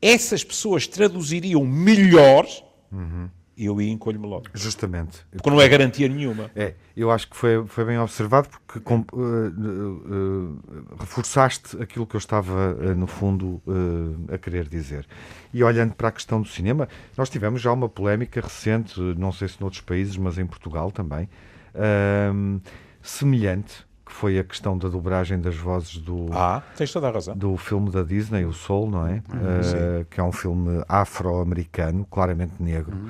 essas 0.02 0.44
pessoas 0.44 0.88
traduziriam 0.88 1.66
melhor, 1.66 2.46
uhum 2.92 3.30
eu 3.58 3.80
encolho-me 3.82 4.28
logo. 4.28 4.46
Justamente. 4.54 5.26
Porque 5.32 5.50
não 5.50 5.62
é 5.62 5.68
garantia 5.68 6.08
nenhuma. 6.08 6.52
É, 6.56 6.74
eu 6.96 7.10
acho 7.10 7.30
que 7.30 7.36
foi, 7.36 7.66
foi 7.68 7.86
bem 7.86 7.98
observado 7.98 8.50
porque 8.50 8.80
com, 8.80 9.06
uh, 9.14 9.18
uh, 9.18 10.60
reforçaste 11.00 11.82
aquilo 11.82 12.06
que 12.06 12.16
eu 12.16 12.20
estava, 12.20 12.74
uh, 12.74 12.96
no 12.96 13.08
fundo, 13.08 13.62
a 14.32 14.38
querer 14.38 14.68
dizer. 14.68 15.08
E 15.54 15.64
olhando 15.64 15.94
para 15.94 16.10
a 16.10 16.12
questão 16.12 16.42
do 16.42 16.48
cinema, 16.48 16.90
nós 17.18 17.30
tivemos 17.30 17.62
já 17.62 17.72
uma 17.72 17.88
polémica 17.88 18.42
recente, 18.42 19.00
não 19.00 19.32
sei 19.32 19.48
se 19.48 19.60
noutros 19.62 19.82
países, 19.82 20.18
mas 20.18 20.38
em 20.38 20.46
Portugal 20.46 20.92
também, 20.92 21.30
semelhante 23.02 23.85
que 24.06 24.12
foi 24.12 24.38
a 24.38 24.44
questão 24.44 24.78
da 24.78 24.88
dobragem 24.88 25.40
das 25.42 25.56
vozes 25.56 25.98
do 25.98 26.28
ah, 26.32 26.62
tens 26.78 26.92
toda 26.94 27.08
a 27.08 27.12
razão. 27.12 27.36
do 27.36 27.58
filme 27.58 27.90
da 27.90 28.04
Disney, 28.04 28.46
o 28.46 28.54
Soul, 28.54 28.90
não 28.92 29.08
é? 29.08 29.14
Uhum, 29.14 30.02
uh, 30.02 30.06
que 30.06 30.20
é 30.20 30.24
um 30.24 30.32
filme 30.32 30.84
afro-americano, 30.88 32.06
claramente 32.10 32.54
negro. 32.60 32.96
Uhum. 32.96 33.10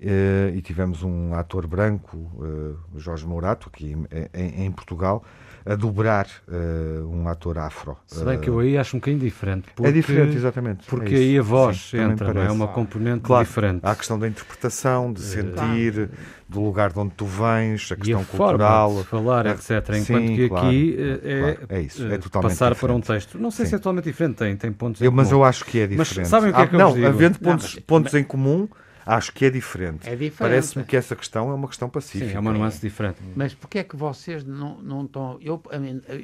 eh, 0.00 0.52
e 0.54 0.60
tivemos 0.60 1.02
um 1.02 1.34
ator 1.34 1.66
branco, 1.66 2.30
eh, 2.42 2.74
Jorge 2.98 3.26
Mourato, 3.26 3.70
aqui 3.72 3.92
em, 3.92 4.06
em- 4.38 4.64
em 4.66 4.70
Portugal, 4.70 5.24
a 5.68 5.74
dobrar 5.74 6.28
eh, 6.48 7.00
um 7.04 7.26
ator 7.28 7.58
afro. 7.58 7.96
Se 8.06 8.24
bem 8.24 8.38
que 8.38 8.48
eu 8.48 8.60
Eh, 8.60 8.64
aí 8.66 8.78
acho 8.78 8.96
um 8.96 9.00
bocadinho 9.00 9.20
diferente. 9.22 9.66
é 9.68 9.72
porque- 9.74 9.92
diferente, 9.92 10.36
exatamente. 10.36 10.86
Porque 10.86 11.14
É 11.14 11.18
aí 11.18 11.38
a 11.38 11.42
voz 11.42 11.88
Sim, 11.90 11.98
entra, 11.98 12.26
não 12.26 12.30
é? 12.30 12.34
parece. 12.44 12.54
uma 12.54 12.68
componente 12.68 13.20
Claro, 13.22 13.44
diferente. 13.44 13.80
há 13.82 13.90
a 13.90 13.96
questão 13.96 14.16
da 14.18 14.28
interpretação, 14.28 15.12
de 15.12 15.20
sentir, 15.22 16.08
do 16.48 16.60
lugar 16.62 16.92
de 16.92 16.98
onde 17.00 17.14
tu 17.16 17.24
vens, 17.26 17.90
a 17.90 17.94
e 17.94 17.98
questão 17.98 18.20
a 18.20 18.24
forma 18.24 18.46
cultural. 18.50 18.94
de 18.98 19.04
falar, 19.08 19.46
É, 19.46 19.50
etc. 19.50 19.70
Enquanto 19.70 20.04
sim, 20.04 20.36
que 20.36 20.48
claro, 20.48 20.66
aqui 20.68 20.96
eh, 20.98 21.20
é, 21.24 21.40
claro, 21.54 21.66
é 21.68 21.80
isso, 21.80 22.06
é 22.06 22.14
eh, 22.14 22.18
totalmente 22.18 22.50
passar 22.50 22.74
para 22.76 22.92
um 22.94 23.00
diferente. 23.00 23.06
texto. 23.24 23.38
Não 23.38 23.50
sei 23.50 23.64
Sim. 23.66 23.70
se 23.70 23.74
é 23.74 23.78
totalmente 23.78 24.04
diferente, 24.04 24.36
tem, 24.36 24.56
tem 24.56 24.72
pontos 24.72 25.00
Eu, 25.02 25.10
em 25.10 25.14
mas 25.14 25.28
comum. 25.28 25.40
eu 25.40 25.44
acho 25.44 25.64
que 25.64 25.80
é 25.80 25.88
Mas 25.88 26.06
diferente. 26.08 26.28
sabem 26.28 26.50
o 26.50 26.54
que 26.54 26.60
é 26.60 26.62
Ah, 26.62 26.66
que 26.68 26.74
eu 26.76 26.78
não, 26.78 26.86
vos 26.86 26.94
digo? 26.94 27.06
havendo 27.08 27.38
Não, 27.40 27.50
pontos, 27.52 27.74
mas- 27.74 27.84
pontos 27.84 28.14
em 28.14 28.22
comum, 28.22 28.68
acho 29.06 29.32
que 29.32 29.44
é 29.46 29.50
diferente. 29.50 30.06
É 30.08 30.10
diferente. 30.16 30.36
Parece-me 30.36 30.84
que 30.84 30.96
essa 30.96 31.14
questão 31.16 31.48
é 31.50 31.54
uma 31.54 31.68
questão 31.68 31.88
pacífica. 31.88 32.30
Sim, 32.30 32.36
é 32.36 32.38
uma 32.40 32.52
nuance 32.52 32.80
diferente. 32.80 33.18
Mas 33.36 33.54
porquê 33.54 33.78
é 33.78 33.84
que 33.84 33.96
vocês 33.96 34.44
não, 34.44 34.76
não 34.82 35.04
estão. 35.04 35.38
Eu, 35.40 35.62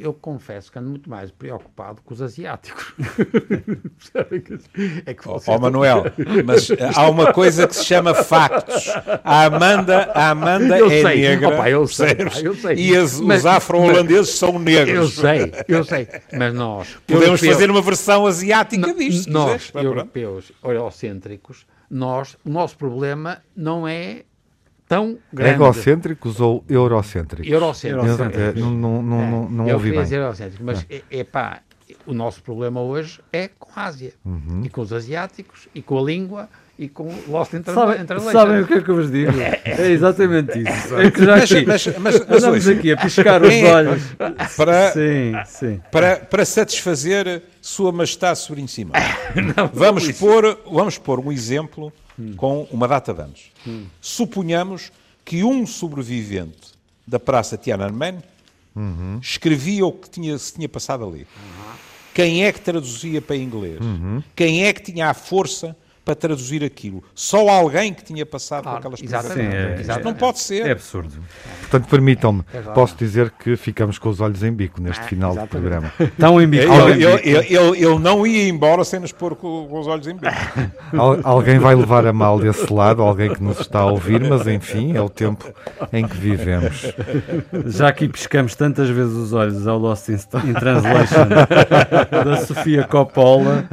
eu 0.00 0.12
confesso 0.12 0.70
que 0.72 0.78
ando 0.78 0.90
muito 0.90 1.08
mais 1.08 1.30
preocupado 1.30 2.02
com 2.02 2.12
os 2.12 2.20
asiáticos. 2.20 2.92
É 5.06 5.14
que 5.14 5.28
Ó 5.28 5.34
vocês 5.38 5.48
ó, 5.56 5.58
Manuel, 5.60 6.04
mas 6.44 6.70
eh, 6.70 6.76
há 6.94 7.08
uma 7.08 7.32
coisa 7.32 7.66
que 7.66 7.74
se 7.76 7.84
chama 7.84 8.14
factos. 8.14 8.88
A 9.24 9.44
Amanda, 9.44 10.10
a 10.14 10.30
Amanda 10.30 10.78
Eu 10.78 10.86
é 10.90 11.02
sei. 11.02 11.20
negra, 11.22 11.48
Opa, 11.48 11.70
eu 11.70 11.86
sei, 11.86 12.16
eu 12.42 12.54
sei. 12.54 12.74
e 12.76 12.96
as- 12.96 13.20
Mas- 13.20 13.40
os 13.40 13.46
afro-holandeses 13.46 14.30
são 14.30 14.54
Eu 14.54 14.58
negros. 14.58 15.14
sei, 15.14 15.52
eu 15.68 15.84
sei. 15.84 16.08
Mas 16.36 16.52
nós. 16.54 16.88
Podemos 17.06 17.26
europeus- 17.42 17.52
fazer 17.54 17.70
uma 17.70 17.82
versão 17.82 18.26
asiática 18.26 18.92
disto, 18.94 19.30
nós, 19.30 19.66
quiseres. 19.66 19.84
Europeus, 19.86 20.52
eurocêntricos, 20.62 21.66
nós, 21.92 22.38
o 22.42 22.48
nosso 22.48 22.76
problema 22.78 23.42
não 23.54 23.86
é 23.86 24.22
tão 24.88 25.18
grande. 25.32 25.54
Egocêntricos 25.56 26.40
ou 26.40 26.64
eurocêntricos? 26.68 27.46
Eurocêntricos. 27.52 28.34
Eu- 28.34 28.44
eu- 28.46 28.54
Não, 28.70 28.70
não, 28.70 29.02
não, 29.02 29.30
não, 29.30 29.48
não 29.50 29.68
eu 29.68 29.74
ouvi 29.74 29.90
bem. 29.90 30.00
eurocêntricos, 30.12 30.64
mas 30.64 30.86
é, 30.88 31.02
é 31.10 31.22
pá, 31.22 31.60
o 32.06 32.14
nosso 32.14 32.42
problema 32.42 32.80
hoje 32.80 33.20
é 33.30 33.48
com 33.58 33.70
a 33.78 33.84
Ásia. 33.84 34.14
Uhum. 34.24 34.62
E 34.64 34.70
com 34.70 34.80
os 34.80 34.92
asiáticos, 34.92 35.68
e 35.74 35.82
com 35.82 35.98
a 35.98 36.02
língua, 36.02 36.48
e 36.82 36.88
com 36.88 37.04
o 37.04 37.30
Lost 37.30 37.52
in 37.54 37.62
Sabem, 37.62 38.04
Translation. 38.04 38.32
sabem 38.32 38.60
o 38.62 38.66
que 38.66 38.74
é 38.74 38.80
que 38.82 38.88
eu 38.88 38.96
vos 38.96 39.10
digo? 39.10 39.32
É 39.64 39.90
exatamente 39.90 40.58
isso. 40.58 40.96
É 40.96 41.10
que 41.10 41.24
já 41.24 41.36
Mas, 41.36 41.52
aqui, 41.52 41.66
mas, 41.66 41.86
mas, 41.98 42.26
mas 42.28 42.42
andamos 42.44 42.68
aqui 42.68 42.92
a 42.92 42.96
piscar 42.96 43.42
os 43.42 43.52
É. 43.52 43.72
olhos. 43.74 44.02
para, 44.56 44.92
Sim, 44.92 45.32
sim. 45.46 45.80
para, 45.90 46.16
para 46.16 46.44
satisfazer 46.44 47.42
Sua 47.60 47.92
Majestade 47.92 48.38
Sereníssima, 48.40 48.92
vamos, 49.72 50.10
pôr, 50.12 50.58
vamos 50.70 50.98
pôr 50.98 51.20
um 51.20 51.30
exemplo 51.30 51.92
com 52.36 52.66
uma 52.70 52.88
data 52.88 53.14
de 53.14 53.20
anos. 53.22 53.52
Suponhamos 54.00 54.90
que 55.24 55.44
um 55.44 55.66
sobrevivente 55.66 56.72
da 57.06 57.18
Praça 57.20 57.56
Tiananmen 57.56 58.18
escrevia 59.20 59.86
o 59.86 59.92
que 59.92 60.10
tinha, 60.10 60.36
se 60.38 60.54
tinha 60.54 60.68
passado 60.68 61.04
ali. 61.06 61.26
Quem 62.14 62.44
é 62.44 62.52
que 62.52 62.60
traduzia 62.60 63.22
para 63.22 63.36
inglês? 63.36 63.78
Quem 64.34 64.64
é 64.66 64.72
que 64.72 64.82
tinha 64.82 65.08
a 65.08 65.14
força 65.14 65.76
para 66.04 66.14
traduzir 66.14 66.64
aquilo? 66.64 67.02
Só 67.14 67.48
alguém 67.48 67.94
que 67.94 68.02
tinha 68.02 68.26
passado 68.26 68.64
Claro, 68.64 68.80
por 68.80 68.94
aquelas 68.94 69.02
exatamente, 69.02 69.54
é- 69.56 69.70
Isto 69.70 69.80
exatamente. 69.80 70.04
não 70.04 70.14
pode 70.14 70.40
ser. 70.40 70.66
É 70.66 70.72
absurdo. 70.72 71.12
Portanto, 71.60 71.88
permitam-me, 71.88 72.42
Agora. 72.52 72.72
posso 72.74 72.96
dizer 72.96 73.30
que 73.38 73.56
ficamos 73.56 73.98
com 73.98 74.08
os 74.08 74.20
olhos 74.20 74.42
em 74.42 74.52
bico 74.52 74.80
neste 74.80 75.00
Ah, 75.02 75.06
final 75.06 75.34
do 75.34 75.46
programa. 75.46 75.92
Tão 76.18 76.40
em 76.40 76.46
bico. 76.48 76.64
Ele, 76.72 77.04
ele- 77.04 77.20
ele- 77.22 77.54
ele- 77.56 77.84
ele 77.86 77.98
não 77.98 78.26
ia 78.26 78.48
embora 78.48 78.84
sem 78.84 78.98
nos 79.00 79.12
pôr 79.12 79.36
com, 79.36 79.66
com 79.68 79.78
os 79.80 79.86
olhos 79.86 80.06
em 80.06 80.14
bico. 80.16 80.26
Al- 80.96 81.20
alguém 81.22 81.58
vai 81.58 81.74
levar 81.74 82.04
a 82.06 82.12
mal 82.12 82.38
desse 82.38 82.72
lado, 82.72 83.00
alguém 83.02 83.32
que 83.32 83.42
nos 83.42 83.60
está 83.60 83.80
a 83.80 83.86
ouvir, 83.86 84.20
mas 84.28 84.46
enfim, 84.46 84.96
é 84.96 85.00
o 85.00 85.08
tempo 85.08 85.52
em 85.92 86.06
que 86.06 86.16
vivemos. 86.16 86.92
Já 87.66 87.88
aqui 87.88 88.08
piscamos 88.08 88.54
tantas 88.54 88.88
vezes 88.88 89.14
os 89.14 89.32
olhos 89.32 89.66
ao 89.66 89.78
Lost 89.78 90.08
in, 90.08 90.14
in 90.14 90.52
Translation 90.54 91.28
da 92.24 92.36
Sofia 92.44 92.84
Coppola 92.84 93.64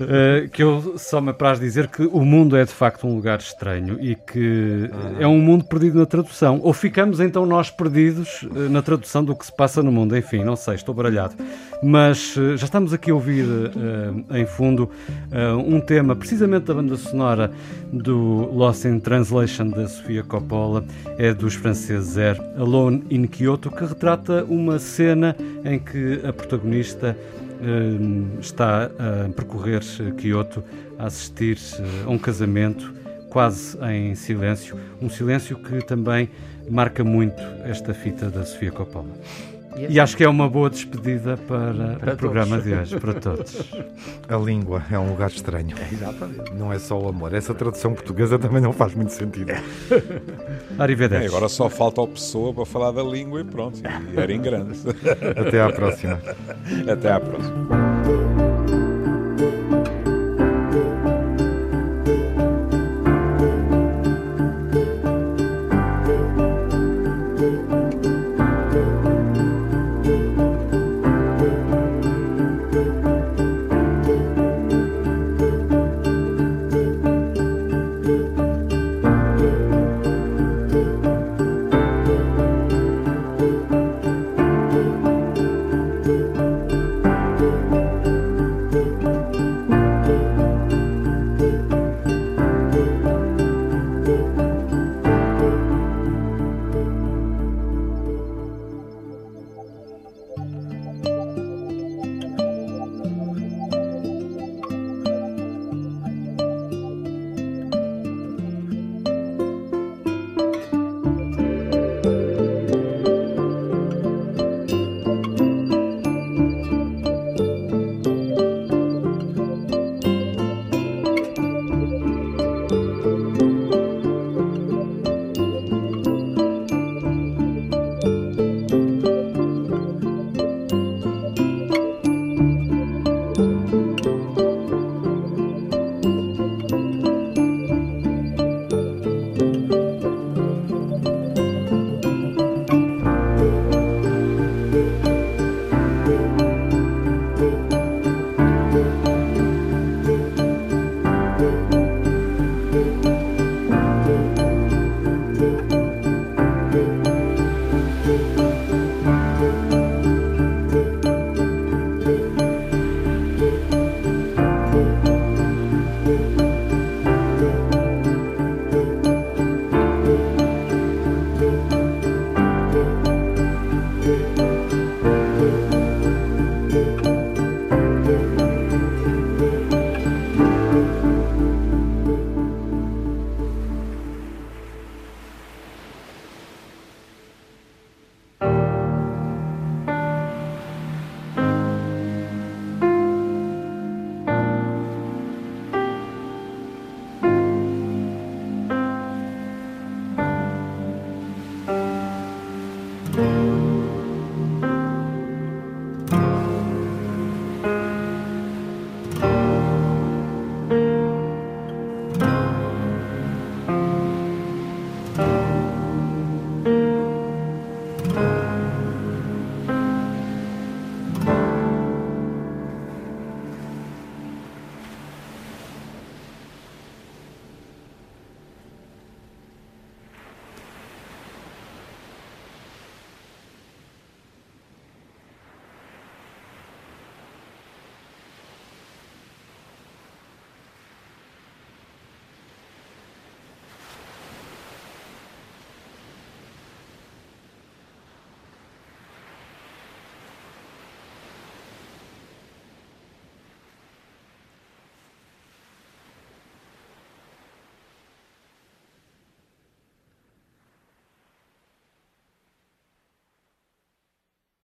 eh, 0.00 0.48
que 0.52 0.62
eu 0.62 0.94
só 0.98 1.20
me 1.20 1.30
apraz 1.30 1.60
dizer 1.60 1.73
que 1.88 2.02
o 2.06 2.24
mundo 2.24 2.56
é 2.56 2.64
de 2.64 2.72
facto 2.72 3.06
um 3.06 3.14
lugar 3.14 3.38
estranho 3.38 3.98
e 4.00 4.14
que 4.14 4.90
é 5.18 5.26
um 5.26 5.38
mundo 5.38 5.64
perdido 5.64 5.98
na 5.98 6.06
tradução. 6.06 6.60
Ou 6.62 6.72
ficamos 6.72 7.20
então 7.20 7.44
nós 7.44 7.70
perdidos 7.70 8.46
eh, 8.54 8.68
na 8.68 8.80
tradução 8.82 9.24
do 9.24 9.34
que 9.34 9.44
se 9.44 9.52
passa 9.52 9.82
no 9.82 9.90
mundo. 9.90 10.16
Enfim, 10.16 10.44
não 10.44 10.56
sei, 10.56 10.74
estou 10.74 10.94
baralhado. 10.94 11.34
Mas 11.86 12.34
eh, 12.38 12.56
já 12.56 12.64
estamos 12.64 12.94
aqui 12.94 13.10
a 13.10 13.14
ouvir 13.14 13.44
eh, 13.44 14.40
em 14.40 14.46
fundo 14.46 14.88
eh, 15.30 15.52
um 15.52 15.80
tema 15.80 16.16
precisamente 16.16 16.64
da 16.64 16.74
banda 16.74 16.96
sonora 16.96 17.50
do 17.92 18.50
Lost 18.54 18.86
in 18.86 18.98
Translation 19.00 19.68
da 19.68 19.86
Sofia 19.86 20.22
Coppola, 20.22 20.82
é 21.18 21.34
dos 21.34 21.54
franceses 21.54 22.16
Air 22.16 22.40
Alone 22.56 23.04
in 23.10 23.26
Kyoto, 23.26 23.70
que 23.70 23.84
retrata 23.84 24.44
uma 24.44 24.78
cena 24.78 25.36
em 25.62 25.78
que 25.78 26.20
a 26.26 26.32
protagonista 26.32 27.14
está 28.40 28.90
a 28.98 29.28
percorrer 29.34 29.80
Kyoto, 30.18 30.62
a 30.98 31.06
assistir 31.06 31.58
eh, 31.78 32.04
a 32.06 32.10
um 32.10 32.18
casamento 32.18 32.92
quase 33.30 33.76
em 33.90 34.14
silêncio, 34.14 34.78
um 35.00 35.10
silêncio 35.10 35.56
que 35.56 35.84
também 35.84 36.30
marca 36.70 37.02
muito 37.02 37.40
esta 37.64 37.92
fita 37.92 38.30
da 38.30 38.44
Sofia 38.44 38.70
Coppola. 38.70 39.08
E 39.88 39.98
acho 39.98 40.16
que 40.16 40.22
é 40.22 40.28
uma 40.28 40.48
boa 40.48 40.70
despedida 40.70 41.36
para, 41.36 41.96
Para 41.98 42.14
o 42.14 42.16
programa 42.16 42.56
todos. 42.56 42.64
de 42.64 42.74
hoje, 42.74 43.00
para 43.00 43.14
todos. 43.14 43.72
A 44.28 44.36
língua 44.36 44.84
é 44.90 44.96
um 44.96 45.10
lugar 45.10 45.28
estranho. 45.28 45.76
Exatamente. 45.92 46.54
Não 46.54 46.72
é 46.72 46.78
só 46.78 46.96
o 46.96 47.08
amor. 47.08 47.34
Essa 47.34 47.52
tradução 47.52 47.92
portuguesa 47.92 48.38
também 48.38 48.62
não 48.62 48.72
faz 48.72 48.94
muito 48.94 49.12
sentido. 49.12 49.52
Arrivederci. 50.78 51.24
É, 51.24 51.28
agora 51.28 51.48
só 51.48 51.68
falta 51.68 52.02
a 52.02 52.06
pessoa 52.06 52.54
para 52.54 52.64
falar 52.64 52.92
da 52.92 53.02
língua 53.02 53.40
e 53.40 53.44
pronto. 53.44 53.80
E 54.14 54.18
era 54.18 54.32
em 54.32 54.40
grande. 54.40 54.78
Até 55.36 55.60
à 55.60 55.70
próxima. 55.72 56.20
Até 56.88 57.10
à 57.10 57.18
próxima. 57.18 57.93